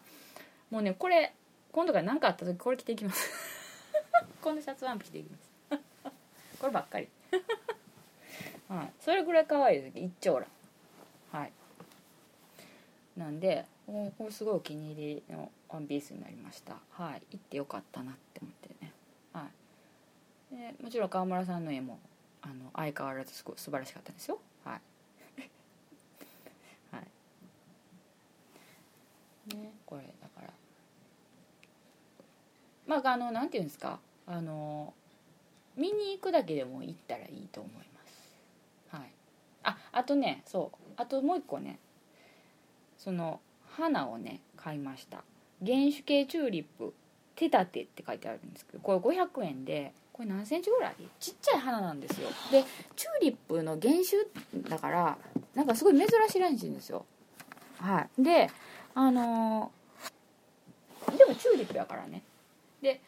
[0.72, 1.34] もうねこれ
[1.72, 3.30] 今度から何かあった時これ着ていきます。
[4.41, 5.52] このシャツワンピ着ていきます。
[6.60, 7.08] こればっかり。
[8.67, 8.93] はい。
[9.00, 10.00] それぐらい可愛いです。
[10.00, 10.48] 一丁羅
[11.32, 11.52] はい。
[13.15, 16.78] なんでこれすごいお気に入りのワンピースになりました。
[16.91, 17.22] はい。
[17.32, 18.91] 行ってよかったなって思ってね。
[19.34, 19.48] は
[20.52, 20.56] い。
[20.56, 22.00] でもちろん川村さんの絵も
[22.43, 24.39] あの相変わらずすごい素晴らしかったですよ。
[24.65, 24.82] はい。
[26.91, 27.01] は
[29.53, 29.56] い。
[29.56, 30.53] ねこれだから。
[32.86, 33.99] まああのなんていうんですか。
[34.27, 34.93] あの
[35.75, 38.36] 見に行くだけでも行ったらいいと思います。
[38.89, 39.12] はい。
[39.63, 40.77] ああとねそう。
[40.97, 41.79] あともう一個ね。
[42.97, 45.23] その花をね買いました。
[45.65, 46.93] 原種系チューリップ
[47.36, 50.95] 手立てって書いてあるんですけどこれ500円でこれ何センチぐらい？
[51.19, 52.30] ちっちゃい花なんですよ。
[52.52, 52.63] で
[52.95, 55.17] チューリップの原種だから
[55.56, 57.06] なんかすごい珍しいらしいんですよ。
[57.80, 58.23] はい。
[58.23, 58.49] で
[58.93, 62.21] あのー、でもチューリップやからね。
[62.82, 63.02] で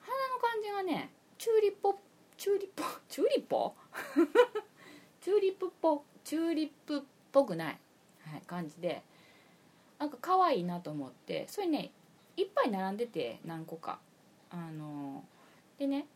[0.00, 1.96] 花の感じがねチューリップ
[2.36, 3.54] チューリップ チューリップ
[5.22, 7.78] チューリップっぽチューリップっぽくない、
[8.26, 9.02] はい、感じで。
[9.98, 11.46] なんか可愛いなと思って。
[11.48, 11.92] それね
[12.36, 14.00] いっぱい並んでて何個か。
[14.50, 16.06] あのー、でね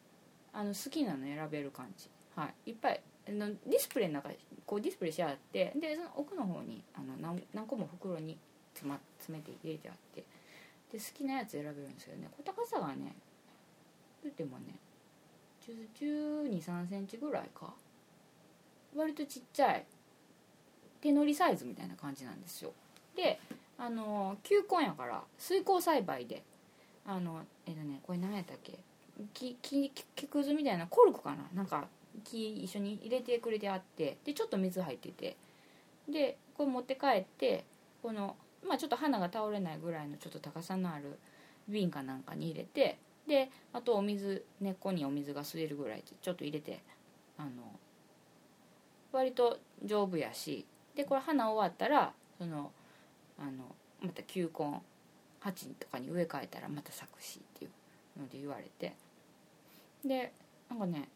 [0.52, 4.30] あの好きなの選べる感じ、はい、いっぱいあのディスプレイの中
[4.66, 8.38] こうディスプレイしてあってでその奥の方にあの何何個も袋に
[8.74, 10.24] 詰,、ま、詰めて入れてあって
[10.92, 12.28] で好きなやつ選べるんですけどね。
[12.30, 13.14] これ高さがね
[14.22, 14.74] 言ってもね
[15.66, 17.72] 1 2 3センチぐらいか。
[18.94, 19.86] 割とちっちゃい
[21.00, 22.72] 手乗りサイズみたいな感じなんですよ。
[23.16, 23.40] で
[23.78, 26.42] あの球根やから水耕栽培で
[27.06, 28.78] あのえっとねこれ何やったっけ？
[29.35, 31.38] 木木木くずみたいなコルクかな？
[31.55, 31.87] なんか
[32.25, 35.37] 木一緒に入れてくれてあってでちょっと水入ってて。
[36.09, 37.64] でこれ持って帰って
[38.03, 38.35] この、
[38.68, 41.16] まあ、ちょっと花が倒れないぐらいのちょっと高さのある
[41.68, 42.98] 瓶かなんかに入れて
[43.29, 46.81] であとお水根っこにお水が吸えるぐらいちょっと入れて
[47.38, 47.51] あの
[49.12, 52.72] 割と丈夫やしでこれ花終わったらその
[53.38, 53.51] あの
[54.03, 54.81] また球根
[55.38, 57.70] 鉢とかに植え替えたらまた咲くしっていう。
[58.18, 58.94] ので言われて。
[60.05, 60.33] で
[60.68, 61.09] なんかね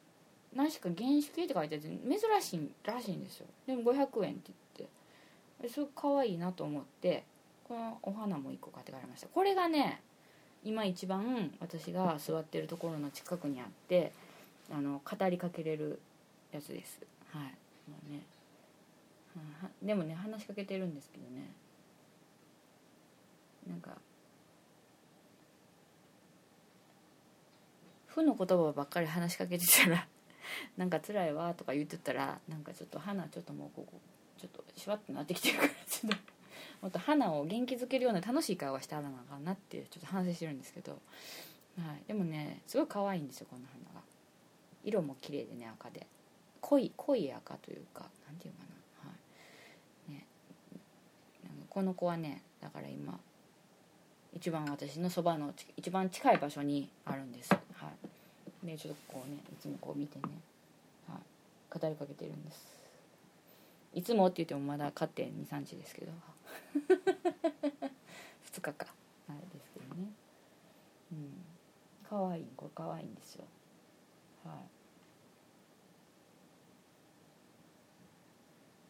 [0.55, 1.99] 何しか原種系って書いてあって珍
[2.41, 3.47] しいらしいんですよ。
[3.67, 4.89] でも500円って言っ
[5.63, 5.69] て。
[5.69, 7.25] すごく可愛いなと思って
[7.65, 9.29] このお花も1個買って帰りました。
[9.29, 10.03] これがね
[10.65, 14.13] 今一番私が座ってるところの近くにあって
[14.71, 16.01] あの語りかけれる
[16.53, 17.01] やつです。
[17.31, 17.43] はい。
[17.91, 18.21] もうね、
[19.83, 21.51] うん、でもね話しかけてるんですけどね。
[23.69, 23.91] なんか
[28.17, 30.09] 負の言葉ばっかり話しかけてたら
[30.77, 34.01] なんか辛いわとか言ってたらなんかちょっと花ちょっともうここ
[34.39, 36.17] ちょっとシュワッとなってきてるからちょっと
[36.81, 40.99] もっと花を元気づけるような楽しい会話してあらなあかんなってちょっと反省してるんですけど、は
[41.95, 44.07] い、でもねすごい可愛いんですよこの花が。
[44.85, 46.07] 色も綺麗でね赤で。
[46.61, 48.63] 濃い濃い赤というか何て言うか
[49.05, 49.11] な。
[49.11, 49.17] は
[50.09, 50.13] い。
[50.13, 50.27] ね。
[51.69, 53.19] この子はねだから今
[54.33, 57.51] 一番私のそばの一番近い場所にあるんです。
[57.77, 57.91] は
[58.63, 58.67] い。
[58.67, 60.25] でちょっとこうねいつもこう見てね、
[61.09, 62.77] はい、語りかけてるんです。
[63.95, 66.13] いつもって言ってもまだ勝って23日ですけど。
[68.53, 68.87] 2日か。
[69.29, 70.09] あれですけどね。
[71.13, 71.45] うん。
[72.09, 73.45] 可愛いこれ可愛いんですよ。
[74.45, 74.57] はい。
[74.57, 74.61] っ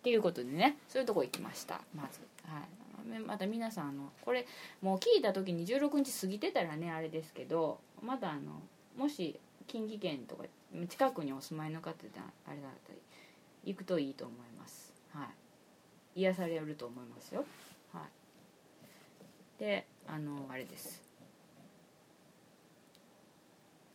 [0.02, 1.80] ていうことでねそういうとこ行きました。
[1.94, 2.20] まず。
[2.44, 2.86] はい。
[3.26, 4.46] また皆さんあのこれ
[4.82, 8.60] もう聞いた時に16日過ぎてたらねあれですけどまだあの
[8.96, 10.44] もし近畿圏とか
[10.88, 12.08] 近くにお住まいの方で
[12.46, 12.98] あれだったり
[13.64, 14.92] 行くといいと思います。
[15.12, 15.24] は
[16.14, 16.20] い。
[16.20, 17.44] 癒されると思いますよ。
[17.92, 18.00] は
[19.58, 19.60] い。
[19.60, 21.02] であのあれです。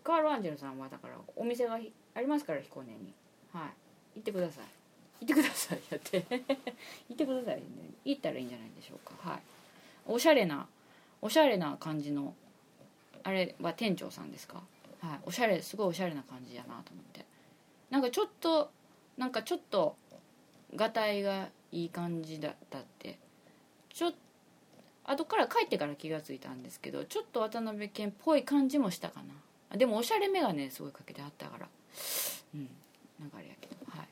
[0.03, 3.13] カール・アンジェロさんはだからお店がありますから彦根に。
[3.53, 3.67] は
[4.15, 4.19] い。
[4.19, 5.25] 行ってください。
[5.25, 5.79] 行ってください。
[5.89, 6.25] やって。
[7.09, 7.61] 行ってくださいね。
[8.03, 9.13] 行ったらいいんじゃないでしょうか。
[9.29, 9.41] はい。
[10.07, 10.67] おしゃれな
[11.21, 12.33] おしゃれな感じの
[13.23, 14.63] あれは店長さんですか？
[15.01, 17.25] はいおしゃれすごいおしゃれな感じやなと思って。
[17.89, 18.71] なんかちょっと
[19.17, 19.95] なんかちょっと
[20.75, 23.17] がたいがいい感じだったって。
[23.93, 24.13] ちょっ
[25.03, 29.21] 後から帰ってから気が付いたんですけどちょっと渡辺謙っぽい感じもしたか
[29.69, 29.77] な。
[29.77, 31.67] でもおしゃれ眼鏡すごいかけてあったから。
[32.55, 32.69] うん
[33.19, 33.75] なんかあれやけど。
[33.87, 34.07] はい。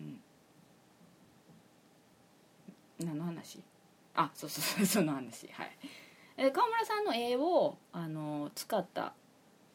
[0.00, 0.02] う
[3.04, 3.06] ん。
[3.06, 3.60] 何の話？
[4.14, 5.48] あそうそうそうその話。
[5.52, 5.76] はい。
[6.38, 9.14] え川村さんの絵をあの使った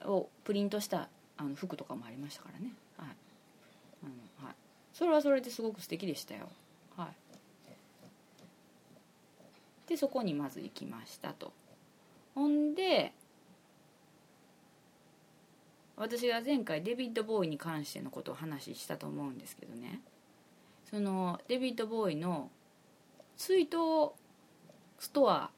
[0.06, 2.74] をプリントしたあの服とかもありましたからね。
[2.98, 3.08] はい。
[4.04, 4.08] あ
[4.42, 4.56] の、はい、
[4.94, 6.50] それはそれですごく素敵でしたよ。
[6.96, 7.08] はい。
[9.88, 11.52] でそこにまず行きましたと。
[12.36, 13.14] ほんで
[15.98, 20.02] 私が前回デビッド・ボーイに関してのことを話したと思うんですけどね。
[20.90, 22.50] そのデビッド・ボーイの
[23.38, 24.12] 追悼
[25.00, 25.52] ストア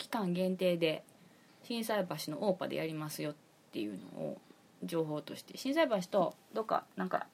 [0.00, 1.04] 期間限定で
[1.62, 3.34] 心斎橋のオーパでやりますよっ
[3.70, 4.38] ていうのを
[4.82, 5.58] 情報として。
[5.58, 7.26] 心斎橋とどっかなんか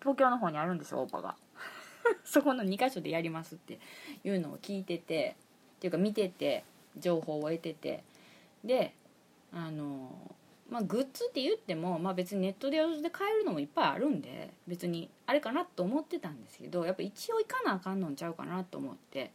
[0.00, 1.36] 東京の方にあるんですよオーパが。
[2.24, 3.78] そこの2か所でやりますって
[4.24, 5.36] いうのを聞いてて
[5.76, 6.64] っていうか見てて
[6.96, 8.02] 情報を得てて。
[8.64, 8.94] で
[9.52, 10.10] あの
[10.70, 12.78] まあグッズって言っても、まあ、別にネットで
[13.10, 19.30] 買えるのもいっぱいあるんで別にあれかなと思ってたんですけどやっぱ一応行かなあかんのんちゃうかなと思って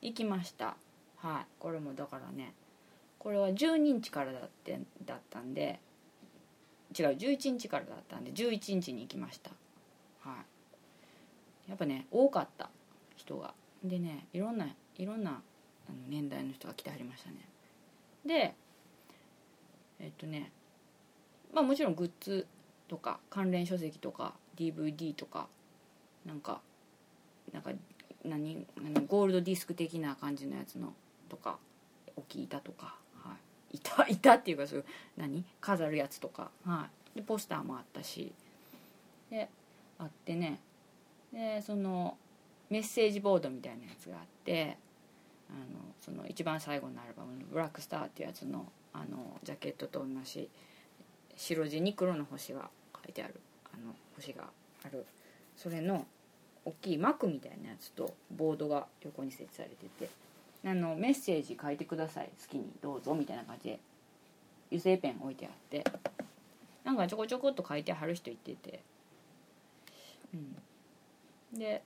[0.00, 0.76] 行きました。
[1.22, 2.54] はいこれもだからね
[3.18, 5.78] これは12日からだってだったんで
[6.98, 9.50] 違う11日からだったんで11日に行きました。
[10.20, 10.36] は
[11.66, 11.70] い。
[11.70, 12.70] やっぱね多かった
[13.16, 13.54] 人が。
[13.84, 14.66] でねいろんな
[14.98, 17.36] いろんなあの年代の人が来てはりましたね。
[18.24, 18.54] で
[19.98, 20.50] えっとね
[21.52, 22.46] まあもちろんグッズ
[22.88, 25.48] とか関連書籍とか DVD とか
[26.26, 26.60] なんか
[27.52, 27.70] なんか
[28.24, 28.66] 何
[29.06, 30.92] ゴールドディスク的な感じのやつの
[31.30, 31.58] とか
[32.16, 33.34] 置き板とか、は
[33.72, 34.84] い、板板 っていうかそう
[35.16, 35.44] 何？
[35.60, 38.32] 飾るやつとか、はい、でポスターもあったし。
[39.30, 39.48] で
[39.98, 40.60] あってね。
[41.32, 42.18] でその
[42.68, 44.76] メッセージボードみたいなやつがあって
[45.48, 50.48] あのその一番最後のアルバムの「ブラックスター」っていうやつのあのジャケットと同じ
[51.36, 52.70] 白地に黒の星が
[53.04, 53.40] 書いてある
[53.72, 54.50] あの星が
[54.84, 55.06] ある。
[55.56, 56.06] それの
[56.64, 60.10] 大きい幕みたいなやつとボードが横に設置されてて。
[60.64, 62.30] あのメッセージ書いてください。
[62.40, 63.80] 好きにどうぞみたいな感じで。
[64.70, 65.84] 油性ペン置いてあって。
[66.84, 68.80] なんかちょこちょこっと書いてはる人いてて。
[70.34, 70.36] う
[71.56, 71.58] ん。
[71.58, 71.82] で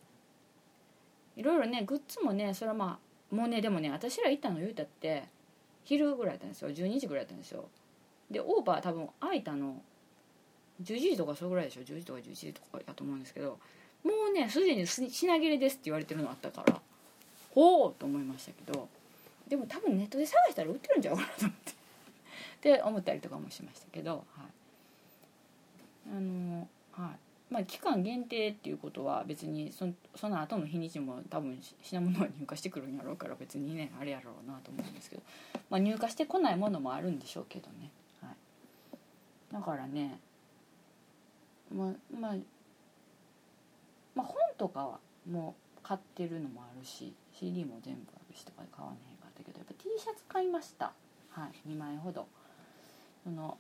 [1.37, 2.99] いろいろねグッズもねそれはま
[3.33, 5.25] あもうねでもね私ら行ったの言うたって
[5.85, 6.71] 昼ぐらいだったんですよ。
[6.71, 7.69] 12時ぐらいだったんですよ。
[8.31, 9.81] でオーバー多分開いたの
[10.83, 11.83] 10時とかそれぐらいでしょ。
[11.83, 13.59] 10時とか11時とかやと思うんですけど。
[14.05, 16.81] もうねすでに品切れですって言われてるのあったから。
[17.55, 18.89] ほうと思いましたけど
[19.49, 21.73] でも多分ネットで探したら売ってるんちゃうかなと思って。
[21.75, 21.75] っ
[22.61, 27.19] て思ったりとかもしましたけど、はい、あのはい。
[27.51, 29.87] まあ期間限定っていうことは別にそ
[30.17, 35.23] その後の日にちも多分品物は入荷してくるんやろうから別にねあれやろうなと思うんですけど、
[35.69, 37.91] まあ、入荷してこないものもあるんでしょうけどね、
[38.23, 38.35] はい、
[39.53, 40.19] だからね
[41.71, 42.35] まあまあ
[44.15, 44.99] まあ本とかは
[45.31, 50.93] もう買ってるのもあるし CD も全部あるしとかで買わねへんかったけどやっぱ T シャツ買いました。
[51.31, 52.27] はい2枚ほど。
[53.23, 53.57] その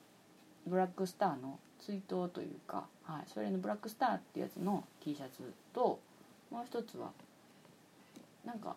[0.66, 6.00] ブラックスターの追悼というか、はい、それのブラックスターってやつの T シャツと
[6.50, 7.10] もう一つは
[8.44, 8.76] なんか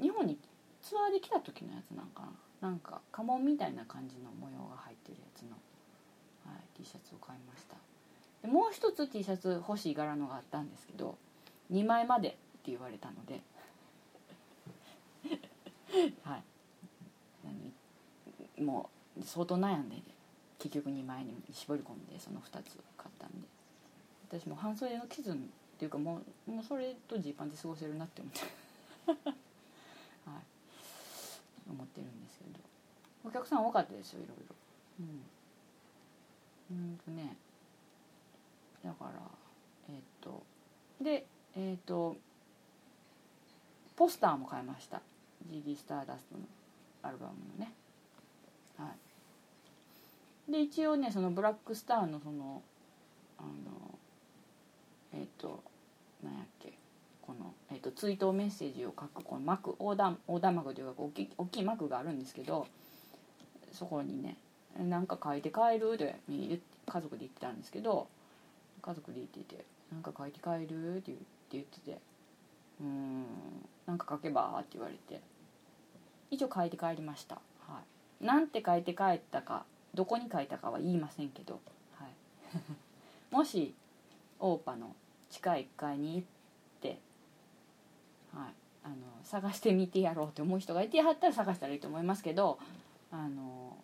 [0.00, 0.38] 日本に
[0.82, 2.28] ツアーで来た時のやつなんかな。
[2.62, 5.50] なんか家紋みたいな感じの模様が入ってるやつの、
[6.46, 7.74] はい、T シャツを買いました。
[8.40, 11.18] でもう一つ T シャツ欲しい柄のがあったんですけど
[11.72, 12.38] 2枚までって
[12.70, 13.40] 言われたので。
[16.22, 16.42] はい。
[18.62, 20.00] もう相当悩んで
[20.58, 23.48] 結局2枚に絞り込んでその2つ買ったんで。
[24.28, 25.34] 私も半袖の傷っ
[25.78, 28.40] ていうかもうもうそれとジーパンで過ごせるなって思って。
[30.24, 30.42] はい。
[31.70, 32.60] 思ってるんですけど。
[33.24, 34.54] お客さん多かったですよいろいろ。
[35.00, 35.24] うん。
[36.70, 37.36] うんとね。
[38.84, 39.20] だから
[39.88, 40.42] えっ、と。
[41.00, 42.16] でえっ、と
[43.96, 45.00] ポスターも買いました
[45.50, 46.44] GD スターダストの
[47.02, 47.72] アルバムのね
[48.78, 48.88] は
[50.48, 52.62] いで一応ねそのブラックスターのその
[53.38, 53.98] あの
[55.12, 55.62] えっ、と
[56.22, 56.72] 何やっけ
[57.22, 62.66] この、えーと、追悼メッセージを書くこの幕横断横断幕というか大き大きい幕があるんですけど
[63.72, 64.36] そこにね
[64.78, 66.16] 「なんか書いて帰る?」って
[66.86, 68.08] 家族で言ってたんですけど
[68.82, 71.24] 家族で言ってて「なんか書いて帰る?」って言って
[71.60, 72.00] って
[72.80, 73.24] 「うん
[73.86, 75.20] なんか書けば?」って言われて
[76.30, 77.36] 一応書いて帰りました。
[77.68, 77.80] は
[78.20, 78.24] い。
[78.24, 81.60] なんて書いて帰ったかどこに書いたかは言いませんけど、
[81.96, 82.10] はい、
[83.34, 83.74] もし
[84.38, 84.94] オーパの
[85.28, 86.26] 地下1階に行っ
[86.80, 86.98] て、
[88.34, 92.58] はい、あの探してみてやろうって思う人がいてはったら探したらいいと思いますけど
[93.10, 93.76] あの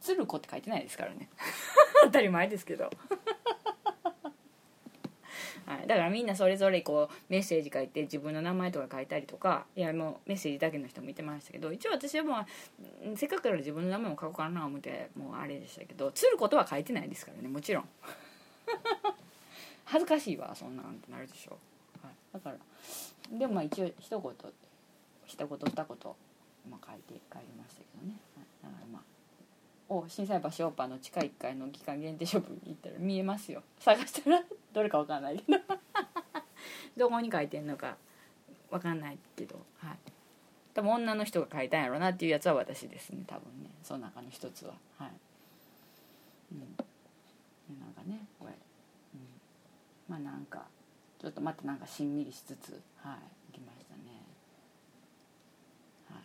[0.00, 1.28] 鶴子って書いてないですからね。
[2.04, 2.90] 当たり前ですけど。
[5.70, 17.84] はい、だからみんなそれぞれこうメッセージ書いて自分の名前とか書いたりとかいやもうメッセージだけの人もいてましたけど一応私はもうせっかくから自分の名前も書こうかな思ってもうあれでしたけど釣ることは書いてないですからねもちろん。
[19.86, 21.58] 恥ずかしいわそんなんってなるでしょ、
[22.02, 24.20] はい、だからでもまあ一応一言
[25.26, 25.86] 一言二言、
[26.68, 29.09] まあ、書いて帰りましたけどね、はい、だからまあ
[29.92, 33.62] お心斎橋オーパーの地下1階の期間限定ショップに行ったら見えますよ。
[33.78, 35.58] 探したらどれか分かんないけど。
[36.96, 37.96] どこに書いてんのか
[38.70, 39.56] 分かんないけど。
[39.78, 39.98] はい。
[40.74, 43.24] 多分女の人が書いたんやろうなっていうやつは私ですね。
[43.26, 43.70] 多分ね。
[43.82, 44.74] その中の一つは。
[44.96, 45.10] はい。
[46.52, 46.76] うん。
[47.80, 49.20] なんかねこれ、うん、
[50.08, 50.66] まあなんか
[51.20, 52.80] ちょっとまたなんかしんみりしつつ。
[52.96, 54.00] はい行きましたね
[56.08, 56.22] はい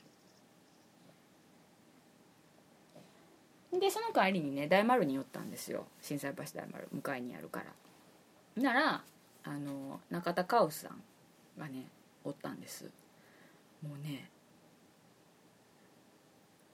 [3.80, 5.86] でその帰りにね大丸に寄ったんですよ。
[6.01, 7.65] 心斎橋大丸向かいにあるから。
[8.61, 9.03] なら
[9.43, 11.01] あの中田カウスさん
[11.59, 11.88] がね
[12.23, 12.86] おったんです。
[13.82, 14.30] もうね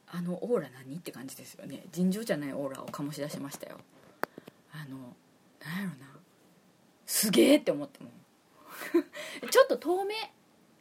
[0.07, 1.83] あのオーラ何って感じですよね。
[1.91, 3.77] 尋常じゃないオーラを醸し出しましたよ。
[4.73, 4.97] あの
[5.63, 6.11] なんやろな。
[7.05, 8.11] すげえって思ったもん。
[9.49, 10.15] ちょっと遠目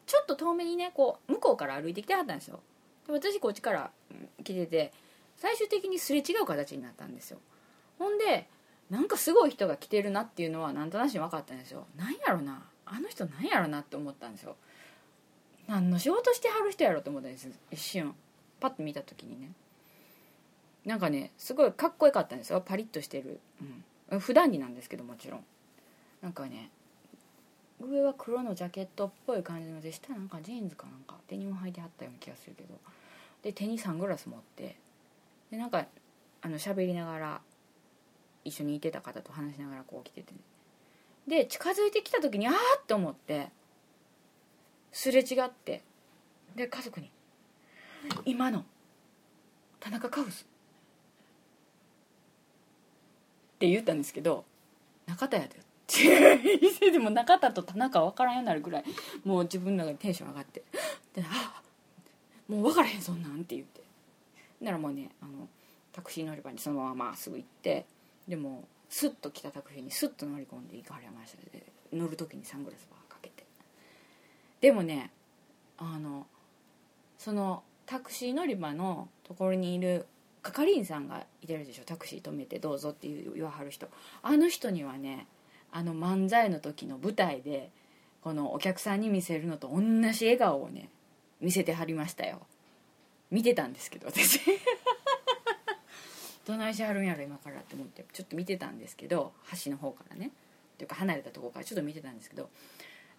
[0.06, 2.60] ちょっと遠目にねこう向こうから歩いてきてはったんですよ。
[3.06, 3.90] で私こっちから
[4.42, 4.92] 来てて
[5.40, 7.38] 最終的にすれ違う形になったんですよ。
[7.98, 8.46] ほんで
[8.90, 11.86] なんかすごい人が来てるなっていうのはなんとなしに分かったんですよ。
[11.96, 12.62] なんやろな。
[12.84, 14.56] あの人なんやろなって思ったんですよ。
[15.66, 17.48] 何の仕事してはる人やろと思ったんです。
[17.70, 18.14] 一瞬。
[18.60, 19.52] パッと見た時にね。
[20.84, 22.60] なんかねすごいかっこよかったんですよ。
[22.60, 23.40] パリッとしてる、
[24.10, 25.44] うん、普段着なんですけどもちろん。
[26.20, 26.70] なんかね
[27.80, 32.74] 上は黒のジャケットっぽい感じので下なんかジーンズかなんかデニム履いてはったような気がするけど。
[33.42, 34.76] で手にサングラス持って
[35.50, 35.86] でなんか
[36.42, 37.40] あの喋りながら
[38.44, 40.32] 一緒にいてた方と話しながらこう来てて、
[41.26, 43.48] で近づいてきた時にああって思って
[44.92, 45.82] すれ違って
[46.56, 47.10] で家族に
[48.24, 48.64] 「今の
[49.78, 50.46] 田中カウス」っ
[53.58, 54.44] て言ったんですけど
[55.06, 58.84] 「中田やで」ってでも中田と田中分からんようになるぐらい
[59.24, 60.64] もう自分の中でテンション上がって
[61.14, 61.62] 「であ
[62.48, 63.79] もう分からへんそんなん」って言って。
[64.60, 65.48] ならもうねあの
[65.92, 67.86] タクシー乗り場にそのまままっすぐ行って
[68.28, 71.38] でもスッと来たタクシーにスッと乗り込んで行かれました。
[71.50, 73.44] で乗る時にサングラスばかけて。
[74.60, 75.10] でもね
[75.78, 76.26] あの
[77.18, 80.06] そのタクシー乗り場のところにいる
[80.42, 81.84] 係員さんがいてるでしょ。
[81.84, 83.88] タクシー止めてどうぞって言わはる人。
[84.22, 85.26] あの人にはね
[85.72, 87.70] あの漫才の時の舞台で
[88.22, 89.80] このお客さんに見せるのと同
[90.12, 90.88] じ笑顔をね
[91.40, 92.40] 見せてはりましたよ。
[93.30, 94.40] 見てたんですけど私。
[96.46, 99.32] どないしはるんやろ今からって思ってちょっと見てたんですけど
[99.64, 100.32] 橋の方からね。
[100.78, 102.50] というか離れたところからちょっと見てたんですけど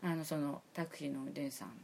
[0.01, 1.79] あのそのタクシーの運転手さん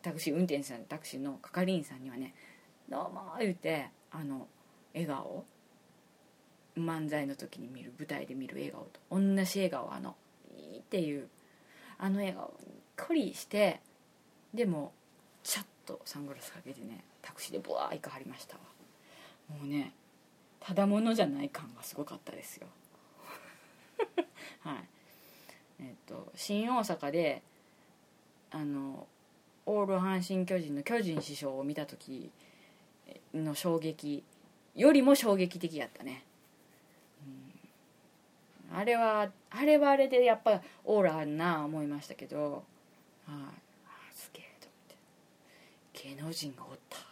[0.00, 2.34] タクシー運転手さんタクシーの係員さんにはね
[2.88, 4.48] 「どうも」言うてあの
[4.94, 5.44] 笑顔。
[6.76, 10.16] 漫才の時に見る舞台で見る笑顔と同じ笑顔あの
[10.56, 11.28] いいっていう
[11.98, 13.80] あの笑顔にっこりして
[14.54, 14.92] でも
[15.42, 18.56] ちゃっとサングラスかけてねタクシーでブワー行かはりました。
[19.48, 19.92] もうね
[20.60, 22.66] ただものじゃない感がすごかったですよ。
[24.60, 24.88] はい。
[25.80, 27.42] えっと新大阪で
[28.50, 29.06] あの
[29.66, 32.30] オール阪神・巨人の巨人師匠を見た時
[33.32, 34.22] の衝撃
[34.74, 36.24] よりも衝撃的やったね、
[38.70, 42.64] うん、あれはあれはあれでやっぱオーラあるな思いましたけど
[43.26, 43.34] はい。
[43.34, 43.52] あ
[44.14, 46.16] すげえと思って。
[46.16, 47.11] 芸能人がおった。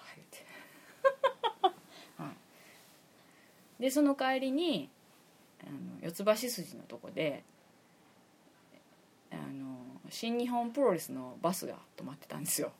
[3.81, 4.91] でその帰りに
[5.63, 7.43] あの四つ橋筋のとこで
[9.33, 9.79] あの
[10.11, 12.73] 新日本プロレスのバスが止まってたんですよ。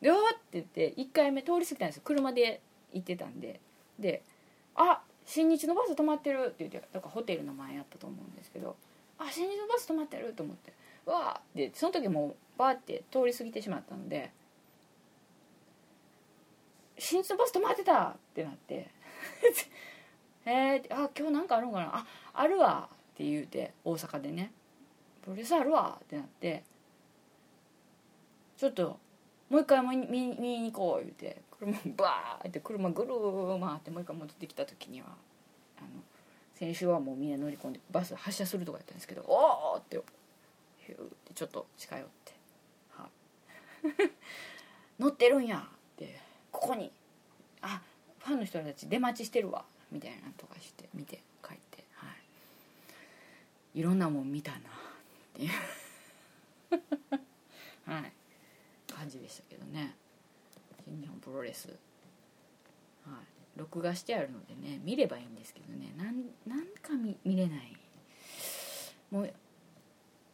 [0.00, 2.02] でわって言って1回目通り過ぎたんですよ。
[2.04, 2.60] 車で
[2.92, 3.60] 行ってたんで。
[3.98, 4.22] で
[4.76, 8.76] 「あ新日のバス止まってる」って言ってだからホテルの前やったと思うんですけど
[9.18, 10.72] 「あ新日のバス止まってる」と思って
[11.06, 14.30] 「わーってその時もうバーって通り過ぎてしまったので
[16.98, 18.94] 「新日のバス止まってた!」ってなって。
[20.46, 21.90] えー、あ今日なんかあるんかな？
[21.92, 22.88] ああるわ。
[22.88, 24.52] って言うて大阪でね。
[25.22, 25.98] プロレスあるわ。
[26.02, 26.62] ってなって。
[28.56, 28.98] ちょっと
[29.50, 31.04] もう一回見見に行こう。
[31.04, 35.08] 言うて車バーって車ぐるー回ってもう一回戻ってきた時には
[35.78, 35.88] あの
[36.54, 40.00] 先週はもうみんな乗り込んでバス発車するとかやったんですけど「おお!」って
[40.78, 42.32] ヒューってちょっと近寄って。
[42.90, 43.08] は
[44.98, 45.58] 乗ってるんや。
[45.58, 46.20] って
[46.52, 46.92] ここに。
[47.62, 47.82] あ
[48.20, 49.64] ファンの人たち出待ちしてるわ。
[49.96, 52.06] みたいなとかして見て帰っては
[53.74, 53.80] い。
[53.80, 54.60] いろんなもん見たなっ
[55.32, 55.50] ていう。
[57.90, 58.12] はい。
[58.92, 59.94] 感じでしたけどね。
[60.84, 61.68] 新日本プロレス。
[61.68, 61.78] はい。
[63.58, 65.94] 録画してあるのでね見ればいいんですけどね。
[65.96, 67.74] なんなんか見見れない。
[69.10, 69.32] もう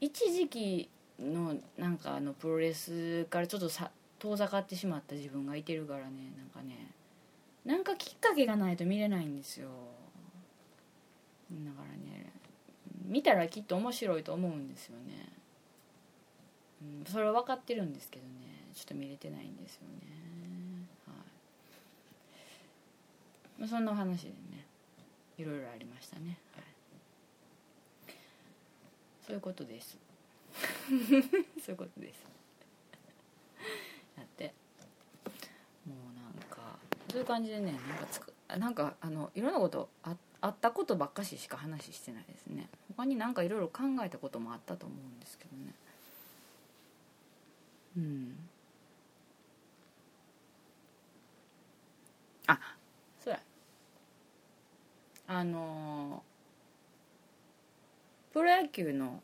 [0.00, 0.90] 一時期
[1.20, 6.90] のなんかあのプロレスからちょっとさ遠ざかってしまった自分がいてるからねなんかね。
[7.64, 9.68] なんかきっかけがないと見れないんですよ。
[11.50, 12.32] だからね
[13.06, 15.28] 見たらきっと面白いと思うんですよね、
[16.80, 18.30] うん、それは分かってるんですけどね。
[18.74, 19.88] ちょっと見れてないんですよね。
[21.06, 21.16] はい。
[23.60, 24.66] まあそんなお話でね
[25.36, 26.38] いろいろありましたね。
[26.56, 26.64] はい。
[29.26, 29.98] そういうことです。
[31.64, 32.22] そういうことです
[34.16, 34.52] やって
[35.86, 36.78] もうなんか
[37.12, 42.68] そういう感じでねなんかつくなんかあのいろんなことああったことばっかししか話してないですね。
[42.96, 45.74] 他になんかいろいろ考えたこともあったと思うんですけどね。
[47.98, 48.36] うん。
[52.46, 52.58] あ
[53.22, 53.40] そうや。
[55.28, 56.22] あの
[58.32, 59.22] プロ野球の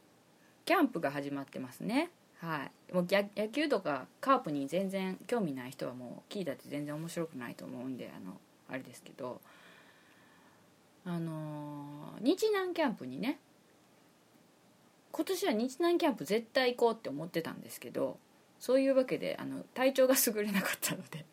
[0.66, 2.10] キャンプが始まってますね。
[2.38, 2.77] はい。
[2.92, 8.36] もう野球とかカープに全然興味ない人はもう聞いたって全然面白くないと思うんであの
[8.70, 9.40] あれですけど
[11.04, 13.38] あの日南キャンプにね
[15.12, 18.18] 今年は日南キャンプ絶対行こうって思ってたんですけど
[18.58, 21.24] そういうわけであの体調が優れなかったので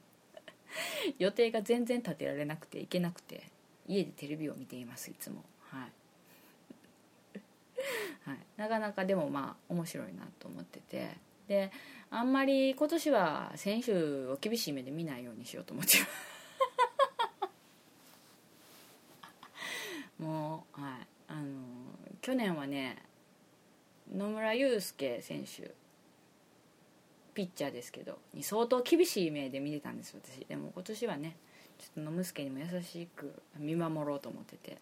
[1.20, 3.44] 予定が全然立てられなくて行けなくて
[3.88, 5.44] 家でテレビを見ていますいつも。
[8.26, 11.25] はい、なかなかでもまあ面白いなと思ってて。
[11.48, 11.72] で
[12.10, 13.94] あんまり今年は選手
[14.28, 15.98] を厳しい目で見ないようにしようと思って
[20.24, 21.08] もうはい。
[21.28, 21.44] あの
[22.22, 22.98] 去年はね
[24.14, 25.74] 野村祐介選手
[27.34, 30.46] ピッチャーですけどに相当厳しい目で見てたんです私。
[30.46, 31.36] でも今年はね
[31.80, 34.78] ちょっと野村助にも優しく見守ろうと思ってて。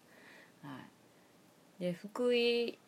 [0.62, 0.78] は
[1.78, 1.82] い。
[1.82, 2.78] で福井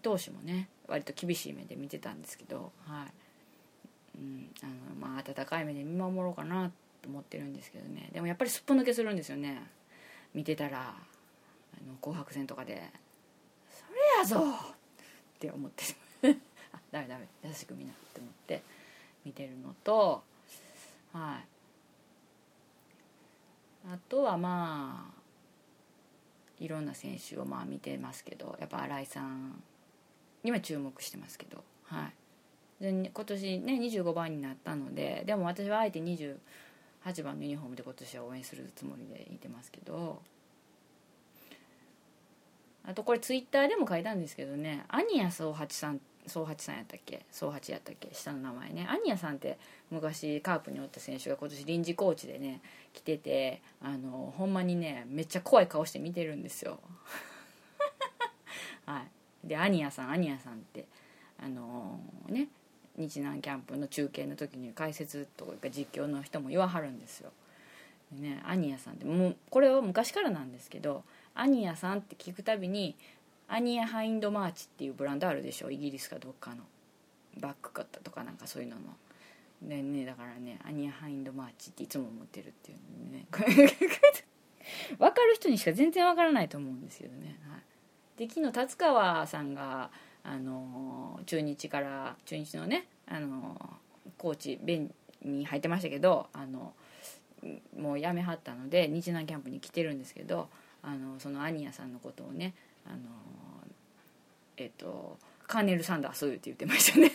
[0.00, 3.12] 投手もね割と厳しい目で見てたんですけど、はい。
[4.18, 6.70] うんあのまあ、温かい目で見守ろうかな
[7.00, 8.10] と思ってるんですけどね。
[8.12, 9.62] でもやっぱりすっぽ抜けするんですよね。
[10.34, 12.90] 見てたらあの紅白戦とかで
[13.70, 14.36] 「それやぞ!」
[15.36, 15.84] って思って。
[16.72, 17.26] あダメダメ。
[17.44, 18.62] 優しく見なって思って。
[19.24, 20.22] 見てるのと
[21.12, 21.46] はい。
[23.88, 25.20] あとはまあ
[26.58, 29.62] いろんな選手をまあ見てますけどやっぱ新井さん
[30.42, 32.10] には注目してますけど、は
[32.80, 36.36] い、で今年ね25番になったのででも私はあえて28
[37.22, 40.22] 番のユニフォームで今年は応援するつもりでいてますけど。
[42.82, 47.24] あとこれツイッターでも書いたんですけどねアニヤ総八さん総八さんやったっけ？
[47.30, 48.08] 総八やったっけ？
[48.12, 48.86] 下の名前ね。
[48.88, 49.58] アニヤさんって
[49.90, 52.62] 昔カープにおった選手が今年臨時コーチでね
[52.92, 56.80] 来ててあのほんまにねめっちゃ怖い顔して見てるんですよ。
[58.86, 59.08] はい。
[59.44, 60.86] でアニヤさんアニヤさんって
[61.42, 62.48] あのー、ね
[62.96, 67.30] 日南キャンプの中継の時に解説とか実況の人も言わはるんですよ。
[68.12, 72.96] でねアニヤさんってもうこれは昔からなんですけどアニヤさんって聞くたびに
[73.48, 75.70] アニヤハインドマーチっていうブランドあるでしょ？
[75.70, 76.64] イギリスかどっかの。
[77.38, 78.82] バッグ買ったとかなんかそういうのの。
[79.62, 83.26] でねだからねアニヤハインドマーチっていつも思ってるっていうね。
[84.98, 87.62] 分かる人にしか全然分からないと思うんですけどね、はい、
[88.20, 89.88] で昨日達川さんが
[90.22, 93.58] あの中日から中日のねあの
[94.18, 94.92] コーチ弁
[95.24, 96.74] に入ってましたけどあの
[97.78, 100.48] もう辞めはったので日南キャンプに来てるんですけど
[100.82, 102.52] あのそのアニヤさんのことをね
[102.86, 102.98] あの
[104.58, 105.16] えっと
[105.46, 107.12] カーネル・サンダースって言ってましたね。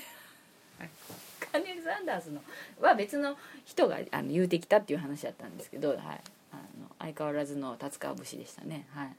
[1.40, 2.42] カーネル・サンダースの
[2.82, 5.98] は別の人があの言うてきたっていう話だったんですけど、はい、
[6.52, 8.88] あの相変わらずの達川節でしたね。
[8.90, 9.16] はい。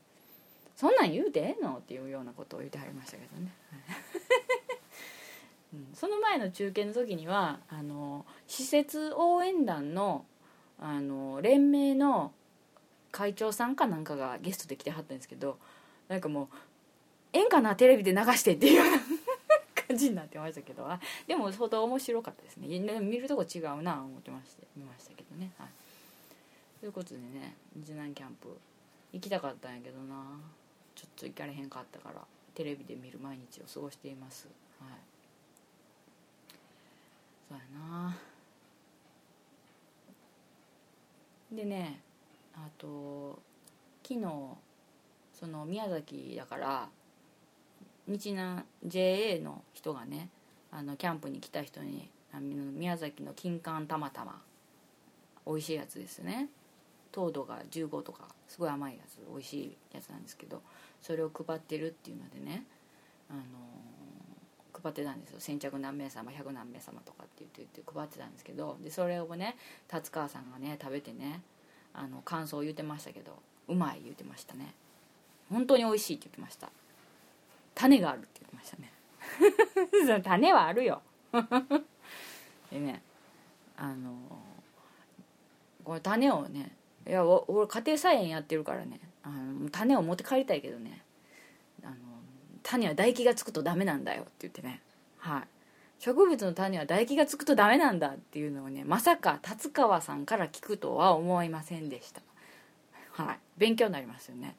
[0.76, 1.78] そんなん言うてええの？
[1.78, 3.50] っていうようなことを言ってはりましたけどね、
[5.74, 10.26] うん、その前の中継の時にはあの施設応援団の
[10.78, 12.32] あの連盟の
[13.10, 15.56] 会長さんかなんかがゲストで来てはったんですけど
[16.08, 16.48] なんかもう
[17.32, 18.82] 「ええんかなテレビで流して」っていう
[19.88, 20.86] 感じになってましたけど。
[21.26, 22.68] でも相当面白かったですね。
[23.00, 25.68] 見るとこ違うな思ってまして見ましたけどね、はい、
[26.80, 28.48] ということでね日南キャンプ
[29.14, 30.14] 行きたかったんやけどな
[30.96, 32.22] ちょっと行かれへんかったから
[32.54, 34.48] テレビで見る毎日を過ごしています、
[34.80, 34.90] はい、
[37.48, 38.16] そうやな。
[41.52, 42.00] でね
[42.54, 43.38] あと
[44.02, 44.26] 昨日
[45.32, 46.88] その宮崎だから
[48.08, 50.28] 日南 JA の人がね
[50.72, 54.40] あのキャンプに来た人に宮崎の金柑たまたま
[55.46, 56.48] 美味しいやつですね。
[57.12, 60.60] 糖度が15とかすごい甘いやつ美味しいやつなんですけど
[61.06, 62.64] それを配ってるっていうのでね
[63.30, 63.40] あの
[64.82, 65.36] 配ってたんですよ。
[65.38, 71.42] 先着何名様100何名様とかって言って言って配ってたんですけどでそれをね達川さんがね食べてね
[71.94, 73.38] あの感想を言ってましたけど
[73.68, 74.74] うまい言ってましたね。
[75.48, 76.70] 本当に美味しいって言ってました。
[77.76, 78.92] 種があるって言ってましたね。
[80.24, 81.02] 種はあるよ。
[82.72, 83.00] でね
[83.76, 84.12] あの
[85.84, 86.74] これ種をね
[87.06, 91.02] いや俺家庭菜園やってるからねあの種を持って帰りたいけどね。
[91.82, 91.94] あの
[92.62, 94.80] 種は唾液がつくとダメなんだよって言ってね。
[95.18, 95.42] はい。
[95.98, 102.22] 植物の種は唾液がつくとダメなんだっていうのをねまさか達川さんから聞くとは思いませんでした。
[103.10, 103.38] はい。
[103.56, 104.56] 勉強になりますよね。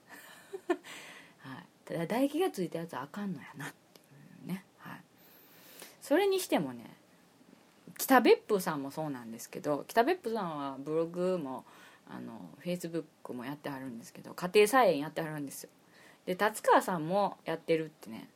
[0.67, 1.65] はい。
[1.85, 4.03] ただ唾液がついたやつはあかんのやなってい
[4.45, 4.65] うね。
[4.79, 5.01] はい。
[6.01, 6.97] それにしてもね
[7.97, 11.63] 北別府さんもそうなんですけど北別府さんはブログも
[12.09, 15.69] あのフェイスブックもやってはるんですけど家庭菜園やってはるんですよ。
[16.25, 18.27] で達川さんもやってるってね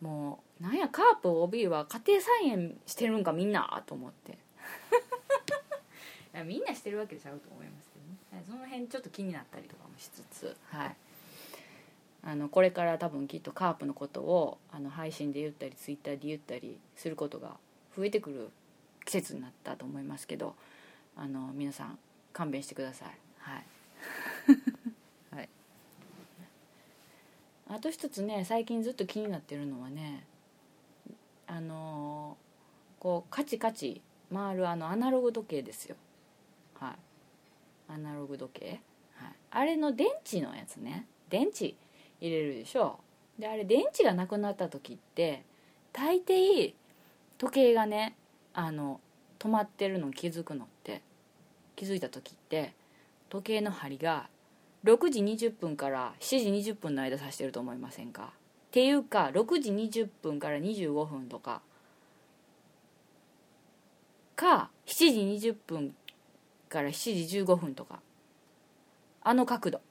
[0.00, 4.38] もうなんやカープ OB は家庭菜園してるんかみんなと思って。
[6.34, 8.44] いやみんなしてるわけちゃうと思いますけどね。
[8.46, 10.96] その辺ちょっと気になったりとかもしつつはい。
[12.22, 17.56] あのこれから多分きっとカープのことをあの配信で言ったりツイッターで言ったりすることが
[17.96, 18.50] 増えてくる
[19.04, 20.54] 季節になったと思いますけど
[21.16, 21.98] あの皆さん
[22.38, 23.08] 勘弁してください。
[23.38, 23.64] はい。
[25.34, 25.48] はい。
[27.68, 30.24] あと一つね最近ずっと気になってるのはね
[31.48, 32.36] あの
[33.00, 35.96] こうカチカチ回るあのアナログ時計ですよ。
[36.74, 37.92] はい。
[37.92, 38.80] アナログ時計、
[39.14, 41.08] はい、あれの電池のやつね。
[41.28, 41.74] 電池
[42.20, 43.00] 入れるでしょ。
[43.36, 45.42] であれ電池がなくなった時って
[45.92, 46.72] 大抵
[47.36, 48.14] 時計がね
[48.54, 49.00] あの
[49.40, 50.66] 止まってるの気づくの。
[50.66, 50.77] って
[51.78, 52.74] 気づいた時って
[53.30, 54.28] 時計の針が
[54.84, 58.32] 6時20分から7時20分の間指してると思いませんか？
[58.68, 61.62] っていうか6時20分から25分とか。
[64.34, 65.94] か7時20分
[66.68, 68.00] から7時15分とか。
[69.22, 69.80] あの角度。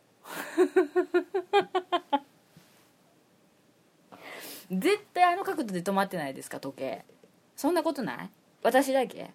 [4.69, 7.05] 絶対あの角度で止まってないですか時計。
[7.55, 8.29] そんなことない？
[8.61, 9.31] 私だけ？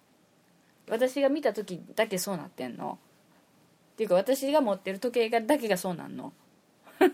[0.89, 2.99] 私が見た時だけそうなってんの。
[3.93, 6.33] っていうか私が持ってる時計がだけがそうなんの。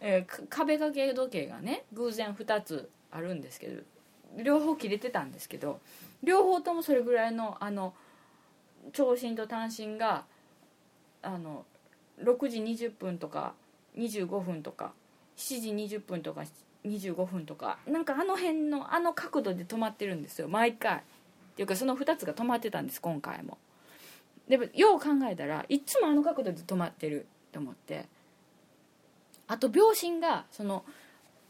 [0.00, 3.82] えー、壁掛け時計がね偶然2つあるんですけど
[4.42, 5.80] 両方切れてたんですけど
[6.24, 7.94] 両方ともそれぐらいのあの
[8.92, 10.24] 長針と短針が
[11.22, 11.64] あの
[12.20, 13.54] 6時20分とか
[13.96, 14.92] 25分とか
[15.36, 16.42] 7時20分とか
[16.84, 17.78] 25分とか。
[17.86, 20.48] なんかあの辺のあの角度で止まってるんですよ。
[20.48, 20.96] 毎回。
[20.96, 23.58] っていうかその2つが止まってたんです今回も。
[24.48, 28.06] でもよう考えたらいつもあの角度で止まってると思って。
[29.46, 30.84] あと秒針がその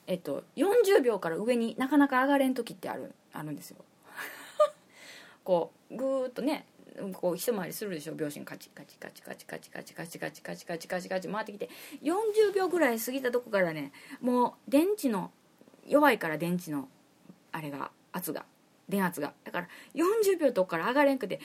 [0.07, 3.79] えっと40秒から上になかなか上がれん時ってあるあるんですよ。
[5.45, 6.67] こうぐーっとね
[7.13, 11.71] こう一回りするでしょ秒針カチカチカチカチカチカチカチカチカチカチカチカチ回ってきて
[12.03, 15.31] 40秒ぐらい過ぎたとこからねもう電池の
[15.87, 16.89] 弱いから電池の
[17.51, 18.45] あれが圧が
[18.89, 21.41] 電圧がだから40秒とこから上がれんくて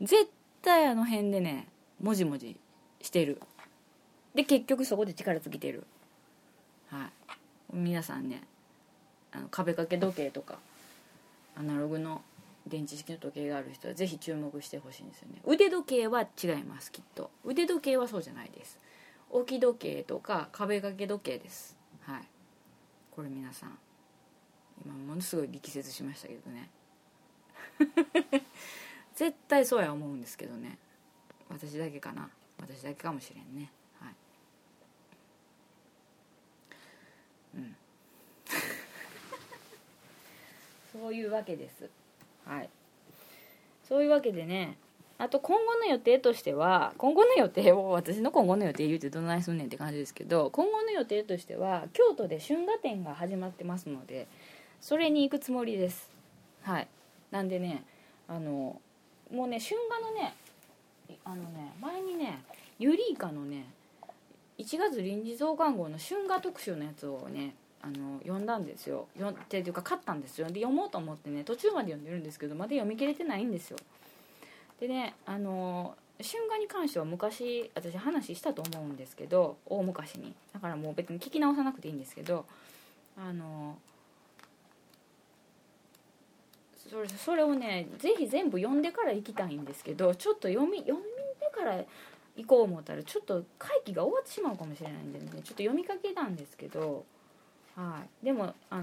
[0.00, 0.04] い。
[0.04, 0.30] 絶
[0.60, 1.68] 対あの辺でね
[2.00, 2.56] もじもじ
[3.00, 3.40] してる。
[4.34, 5.84] で結局そこで力尽きてる。
[6.88, 7.76] はい。
[7.76, 8.42] 皆さんね
[9.32, 10.58] あの壁掛け時計とか
[11.56, 12.22] アナログの
[12.66, 15.40] 電池式の時計がある人はぜひ注目してほしいんですよね。
[15.46, 17.30] 腕時計は違いますきっと。
[17.44, 18.78] 腕時計はそうじゃないです。
[19.30, 21.76] 置き時計とか壁掛け時計です。
[22.02, 22.22] はい。
[23.10, 23.78] これ皆さん
[24.84, 26.70] 今ものすごい力説しましたけどね。
[29.14, 30.78] 絶対そうや思うんですけどね。
[31.48, 32.28] 私だけかな。
[32.58, 33.70] 私だけかもしれんね。
[34.00, 34.14] はい。
[37.56, 37.76] うん。
[41.00, 41.88] そういうわけです。
[42.44, 42.70] はい。
[43.88, 44.76] そういうわけでね
[45.18, 54.26] あと今後の予定としては今後の予定を私の今後の予定言うてどないすんねんって感じですけど今後の予定としては京都で春画展が始まってますので
[54.80, 56.10] それに行くつもりです。
[56.62, 56.88] はい。
[57.30, 57.84] なんでね
[58.28, 58.80] あの
[59.32, 60.34] もうね春画のね
[61.24, 62.42] あのね前にね
[62.78, 63.66] ユリイカのね
[64.58, 69.06] 1月臨時増刊号の春画特集のやつをねあの読んだんですよ。
[69.16, 70.48] 読っていうか買ったんですよ。
[70.48, 73.78] で読もうと思ってね途中まで読んでるんですけどまだ読み切れてないんですよ。
[74.80, 80.34] でねあの春画に関しては昔私話したと思うんですけど大昔に。
[80.52, 82.46] だからもう別に聞き直さなくていいんですけど
[83.16, 83.78] あの
[86.88, 91.06] それそれをねぜひ全部読んでから行きたいんですけどちょっと読み読んで
[91.54, 91.82] から
[92.36, 97.04] 行こう思ったらちょっと会期が終わってしまうかもしれないんでねちょっと読みかけたんですけど
[97.76, 98.24] はい。
[98.24, 98.82] でもあの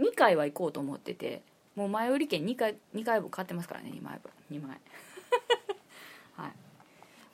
[0.00, 1.42] 2回は行こうと思ってて
[1.76, 4.58] もう前売り券2回 ,2 回分買ってますからね2枚分。
[4.58, 4.80] 2枚。
[6.34, 6.52] はい。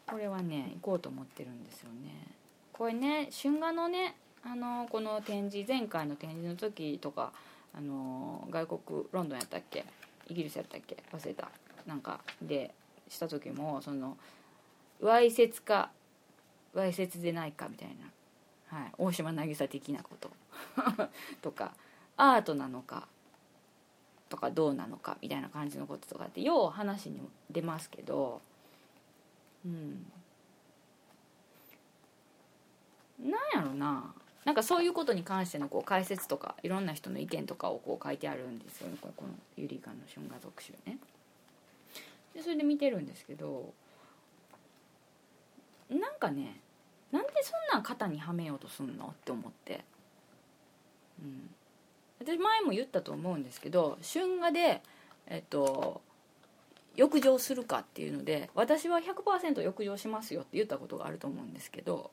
[0.07, 2.27] これはね行こうと思ってるんですよね。
[2.73, 7.33] これね春画のねあのこの展示前回の展示の時とか
[7.77, 9.85] あの外国ロンドンやったっけ？
[10.29, 10.97] イギリスやったっけ？
[11.13, 11.51] 忘れた。
[11.87, 12.73] なんかで
[13.09, 14.17] した時もその
[15.01, 15.91] わいせつか
[16.73, 17.89] わいせつでないかみたい
[18.71, 20.31] な、はい、大島渚的なこと。
[21.43, 21.75] とか
[22.17, 23.09] アートなのか
[24.29, 27.21] とかどうなのかみたいな感じのこととかってよう話に
[27.51, 28.41] 出ますけど
[29.65, 30.07] うん。
[33.21, 34.15] なんやろな。
[34.45, 40.99] なんかそういうことに関してのこう解説とかいろんな人の意見とかをこう書いてあるんですよねこのゆりかの春画特集ね。
[42.35, 43.73] でそれで見てるんですけど
[45.89, 46.61] なんかね
[47.13, 49.85] なんでそんなん肩にはめようとすんのって思って、
[51.23, 51.49] うん、
[52.19, 54.83] 私前も言ったと思うんですけど春画で
[55.29, 56.03] えっと
[56.97, 62.11] 浴場するかっていうので私は100%浴場しますよって言ったことがあると思うんですけど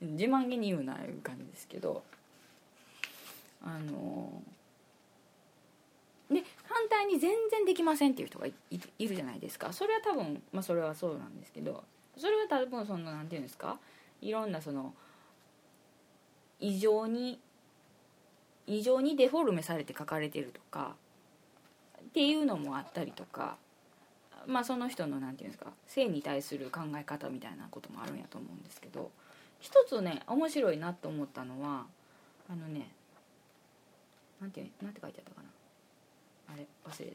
[0.00, 2.02] 自慢げに言うないう感じですけど
[3.62, 4.42] あの
[6.30, 9.72] で反対に全然できませんっていう人がいるじゃないですか。
[9.72, 11.84] それは多分、まあ、それはそうなんですけど
[12.16, 13.78] それは多分その何て言うんですか？
[14.20, 14.94] いろんなその
[16.58, 17.38] 異常に
[18.66, 20.96] 異常にデフォルメされて書かれてるとか
[22.00, 23.56] っていうのもあったりとか
[24.46, 29.10] まあその人の何て言うんですか性に対する考え方みたいなこともあるんやと思うんですけど
[29.60, 31.86] 一つね面白いなと思ったのは
[32.48, 32.88] あのね
[34.40, 35.48] なんてなんて書いてあったかな。
[36.54, 37.10] あれ忘れ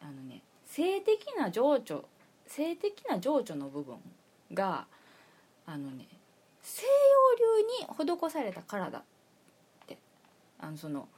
[0.00, 0.06] た。
[0.06, 2.04] あのね性的な情緒
[2.46, 3.96] 性的な情緒の部分
[4.52, 4.86] が
[5.66, 6.06] あのね
[6.62, 9.02] 西洋流に施された体っ
[9.86, 9.98] て。
[10.60, 11.08] あのその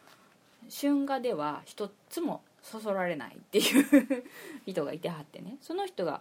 [0.70, 4.24] 春画では一つもそそられないっていう
[4.66, 5.56] 人がいてはってね。
[5.61, 6.20] その人が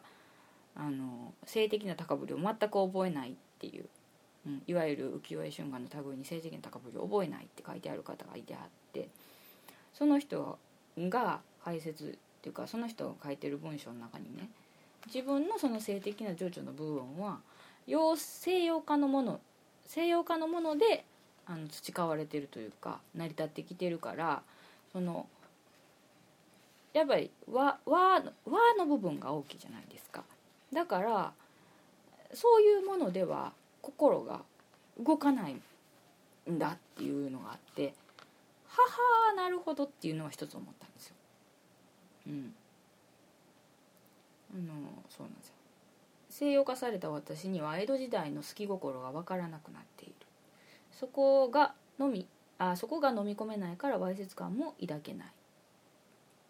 [0.76, 3.86] あの性的な高ぶりを全く覚えないっていう、
[4.48, 8.64] うん、いわゆる浮世絵春画の類に性的な高ぶりを覚えないって書いてある方がいてはっ
[8.94, 9.10] て
[9.94, 10.58] その人
[10.98, 12.08] が解説っ
[12.42, 14.50] ていうかその人が書いてる文章の中にね
[15.08, 17.40] 自分のその性的な情緒の部分は
[18.16, 19.42] 西洋化のもの
[19.86, 21.04] 西洋化のもので
[21.46, 24.44] あの培われてるというか成り立ってきてるから
[24.94, 25.28] その
[26.94, 30.24] やっぱり和和和の部分が大きいじゃないですか。
[30.74, 31.34] だから
[32.34, 34.42] そういうものでは心が
[35.00, 35.54] 動かない
[36.52, 37.94] んだっていうのがあって
[38.68, 38.82] は
[39.30, 41.16] はなるほどっていうのは一つ思ったんですよ。
[42.28, 42.54] うん。
[44.54, 44.74] あの
[45.10, 45.54] そうなんですよ。
[46.30, 50.14] 西洋化された私には江戸時代の好き心が分からなくなっている。
[50.92, 52.28] そこがのみ
[52.60, 55.28] あそこが飲み込めないからわいせつ感も抱けない。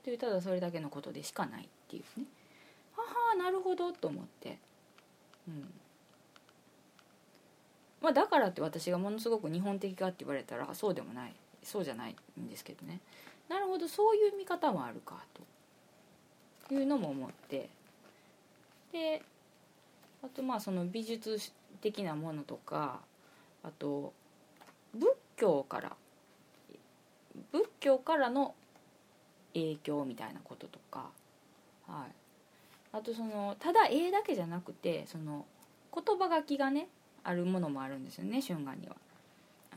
[0.04, 2.26] というただそれだけのことでしかないっていうね。
[2.96, 4.58] ははなるほどと思って。
[5.48, 5.74] うん。
[8.02, 11.34] まあだからって私がものすごく日本的かって言われたらそうでもない。
[11.64, 13.00] そうじゃないんですけどね。
[13.50, 15.24] なるほどそういう見方もあるか
[16.68, 17.70] というのも思って。
[18.92, 19.22] で
[20.24, 21.38] あとまあその美術
[21.82, 23.00] 的なものとか
[23.64, 24.14] あと
[24.94, 25.96] 仏教から
[27.52, 28.56] 仏教からの
[29.62, 31.10] 影響みたいなこととか、
[31.88, 32.12] はい、
[32.94, 35.46] あとそのただ絵だけじゃなくてその
[35.94, 36.88] 言葉書きがね
[37.24, 38.96] あるものもあるんですよね春画には。
[39.72, 39.76] あ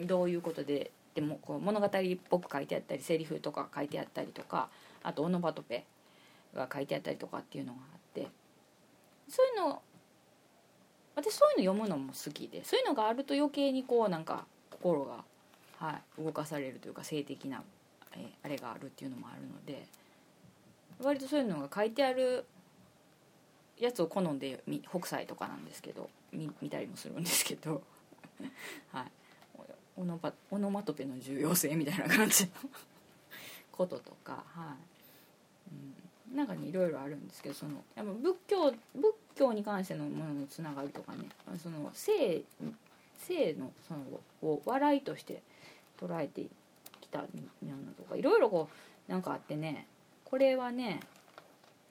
[0.00, 1.90] の どういうことででもこう物語っ
[2.28, 4.68] ぽく書いてあったりセリフとか書いてあったりとか
[5.02, 5.84] あとオノバトペ
[6.54, 8.28] が書いてあったりとかっていうのがあって
[9.28, 9.82] そういうの
[11.16, 15.24] 私そういうの読むのも好きでそういうのがあると余計にこうなんか心が、
[15.78, 17.62] はい、動かされるというか性的な、
[18.16, 19.86] えあれがあるっていうのもあるので
[21.00, 22.44] 割とそういうのが書いてある
[23.78, 24.60] やつを好んで
[24.90, 27.82] 北斎とかなんですけど見見たりもするんですけど
[28.92, 29.04] はい。
[29.98, 32.50] オノパオノマトペの重要性みたいな感じの
[33.72, 34.76] こととかは
[36.30, 38.78] い、うん、なんかねいろいろあるんですけどそのやっぱ仏教仏
[39.34, 41.24] 教に関してのもののつながりとかね
[41.60, 42.42] その性
[43.18, 44.00] 性のその
[44.42, 45.42] を笑いとして
[46.00, 46.46] 捉えて
[47.00, 47.26] きたも
[47.62, 48.68] のとかいろいろこ
[49.08, 49.86] うなんかあってね
[50.24, 51.00] これはね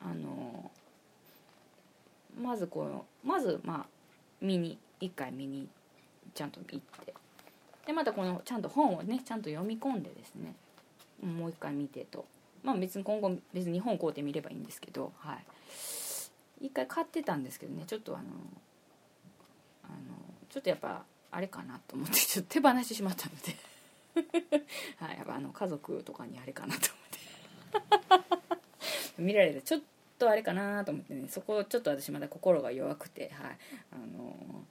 [0.02, 0.72] あの
[2.40, 3.86] まずこのまずまあ
[4.42, 5.68] 見に一回見に
[6.34, 7.14] ちゃんと行って
[7.88, 10.54] でまたこのちゃんと本をねちゃんと読み込んでですね
[11.24, 12.26] もう一回見てと。
[12.64, 15.46] まあ別に今後別に本買うて見ればいいんですけどはい。
[16.60, 18.26] 一回買ってたんですけどねちょっとあの
[19.84, 19.96] あの
[20.50, 23.56] ちょっとやっぱあれかなと思ってちょっと手放してしまったので。
[24.98, 28.48] はいやっぱあの家族とかにあれかなと思って。
[29.22, 29.82] 見られてちょっ
[30.20, 31.28] とあれかなと思ってね。
[31.28, 33.58] そこちょっと私まだ心が弱くてはい。
[33.92, 34.66] あの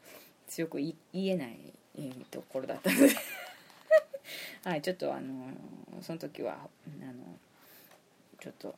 [0.46, 1.74] 強く言えない
[2.30, 3.14] ところだったので。
[4.64, 5.52] はいちょっとあの
[6.02, 7.38] その時はあの
[8.40, 8.74] ちょっと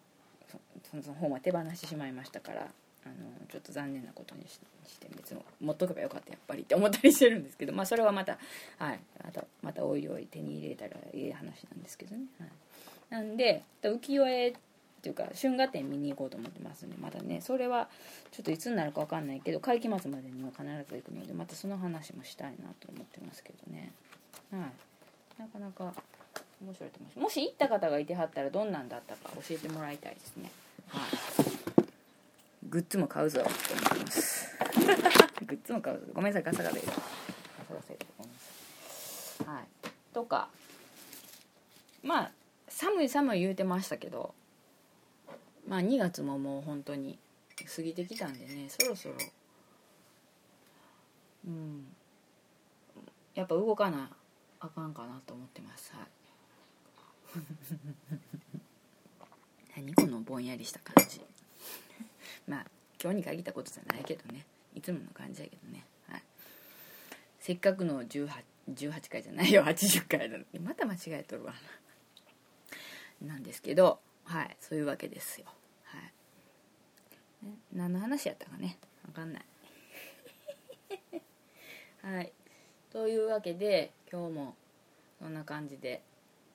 [0.90, 2.68] その本は手放してしまいましたから。
[3.04, 3.14] あの
[3.48, 4.58] ちょっと残念なことにし
[4.98, 8.38] て別に持っとけばよかったやっぱりって思ったりしてるんですけどまあそれはまた
[8.78, 12.50] はいまたまたおいおい手に入れたらいい話なんですけどね、はい、
[13.10, 14.54] なんで浮世絵っ
[15.00, 17.88] ていうか春画展見に行こうと思ってますんでまだねそれは
[18.32, 23.92] ちょっといつになるか分かんないけど会期末までには必ず行くのでまたその話もしたいなと思ってますけどね。
[24.50, 25.40] はい。
[25.40, 25.94] なかなか
[26.60, 27.18] 面白いと思います。
[27.18, 30.50] もし行った方がいてはったらどんなんだったか教えてもらいたいですね。
[30.88, 31.57] はい。
[32.68, 33.40] グッズも買うぞ。
[33.40, 34.56] と思ってます。
[35.46, 36.06] グッズも買うぞ。
[36.12, 36.80] ごめんなさいガサガサで。
[36.80, 37.00] すガサ
[37.74, 39.46] ガサでごめんなさい。
[39.46, 39.66] はい。
[40.12, 40.48] とか。
[42.02, 42.32] まあ
[42.68, 44.34] 寒い寒い言うてましたけど。
[45.66, 47.18] まあ2月ももう本当に
[47.74, 48.68] 過ぎてきたんでね。
[48.68, 49.14] そろそろ。
[51.46, 51.86] うん。
[53.34, 54.10] やっぱ動かな
[54.60, 55.92] あかんかなと思ってます。
[55.94, 56.06] はい。
[59.76, 61.20] 何このぼんやりした感じ。
[62.48, 62.66] まあ
[63.02, 64.44] 今日に限ったことじゃないけどね。
[64.74, 66.22] いつもの感じやけどね、はい、
[67.40, 68.28] せっかくの 18,
[68.70, 69.62] 18回じゃないよ。
[69.64, 70.38] 80回だ。
[70.60, 71.54] また間違えとるわ。
[73.22, 74.56] ななんですけどはい。
[74.60, 75.46] そういうわけですよ。
[77.42, 78.78] ね、何の話やったかね。
[79.06, 79.44] 分かんない。
[82.02, 82.32] はい。
[82.90, 84.56] というわけで今日も
[85.18, 86.02] そんな感じで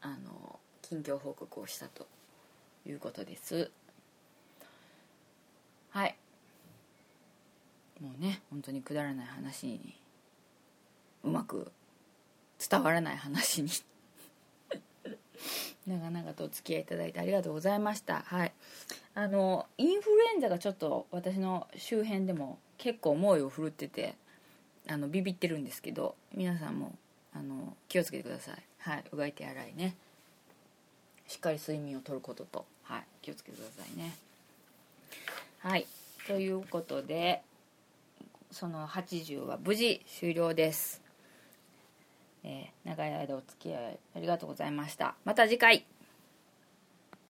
[0.01, 2.07] あの近況報告をしたと
[2.85, 3.71] いうことです。
[5.93, 6.15] はい。
[8.01, 9.95] もうね本当にくだらない話に
[11.23, 11.71] うまく
[12.57, 13.69] 伝わらない話に
[15.85, 18.21] 長々とお付き合いいただいてありがとうございました。
[18.21, 18.53] はい。
[19.13, 24.15] あのインフルエンザがちょっと私の周辺でも結構猛威を振るってて
[24.87, 26.97] あのビビってるんですけど皆さんも
[27.33, 28.63] あの気をつけてください。
[28.79, 29.03] はい。
[29.11, 29.95] うがい手洗いね。
[31.27, 34.15] しっかり睡眠をとることと、はい、気をつけてくださいね。
[35.63, 35.87] はい。
[36.27, 37.41] ということで
[38.51, 41.01] その80は無事終了です。
[42.43, 45.15] えー、長い間お付き合いありがとうございました。
[45.23, 45.85] また次回。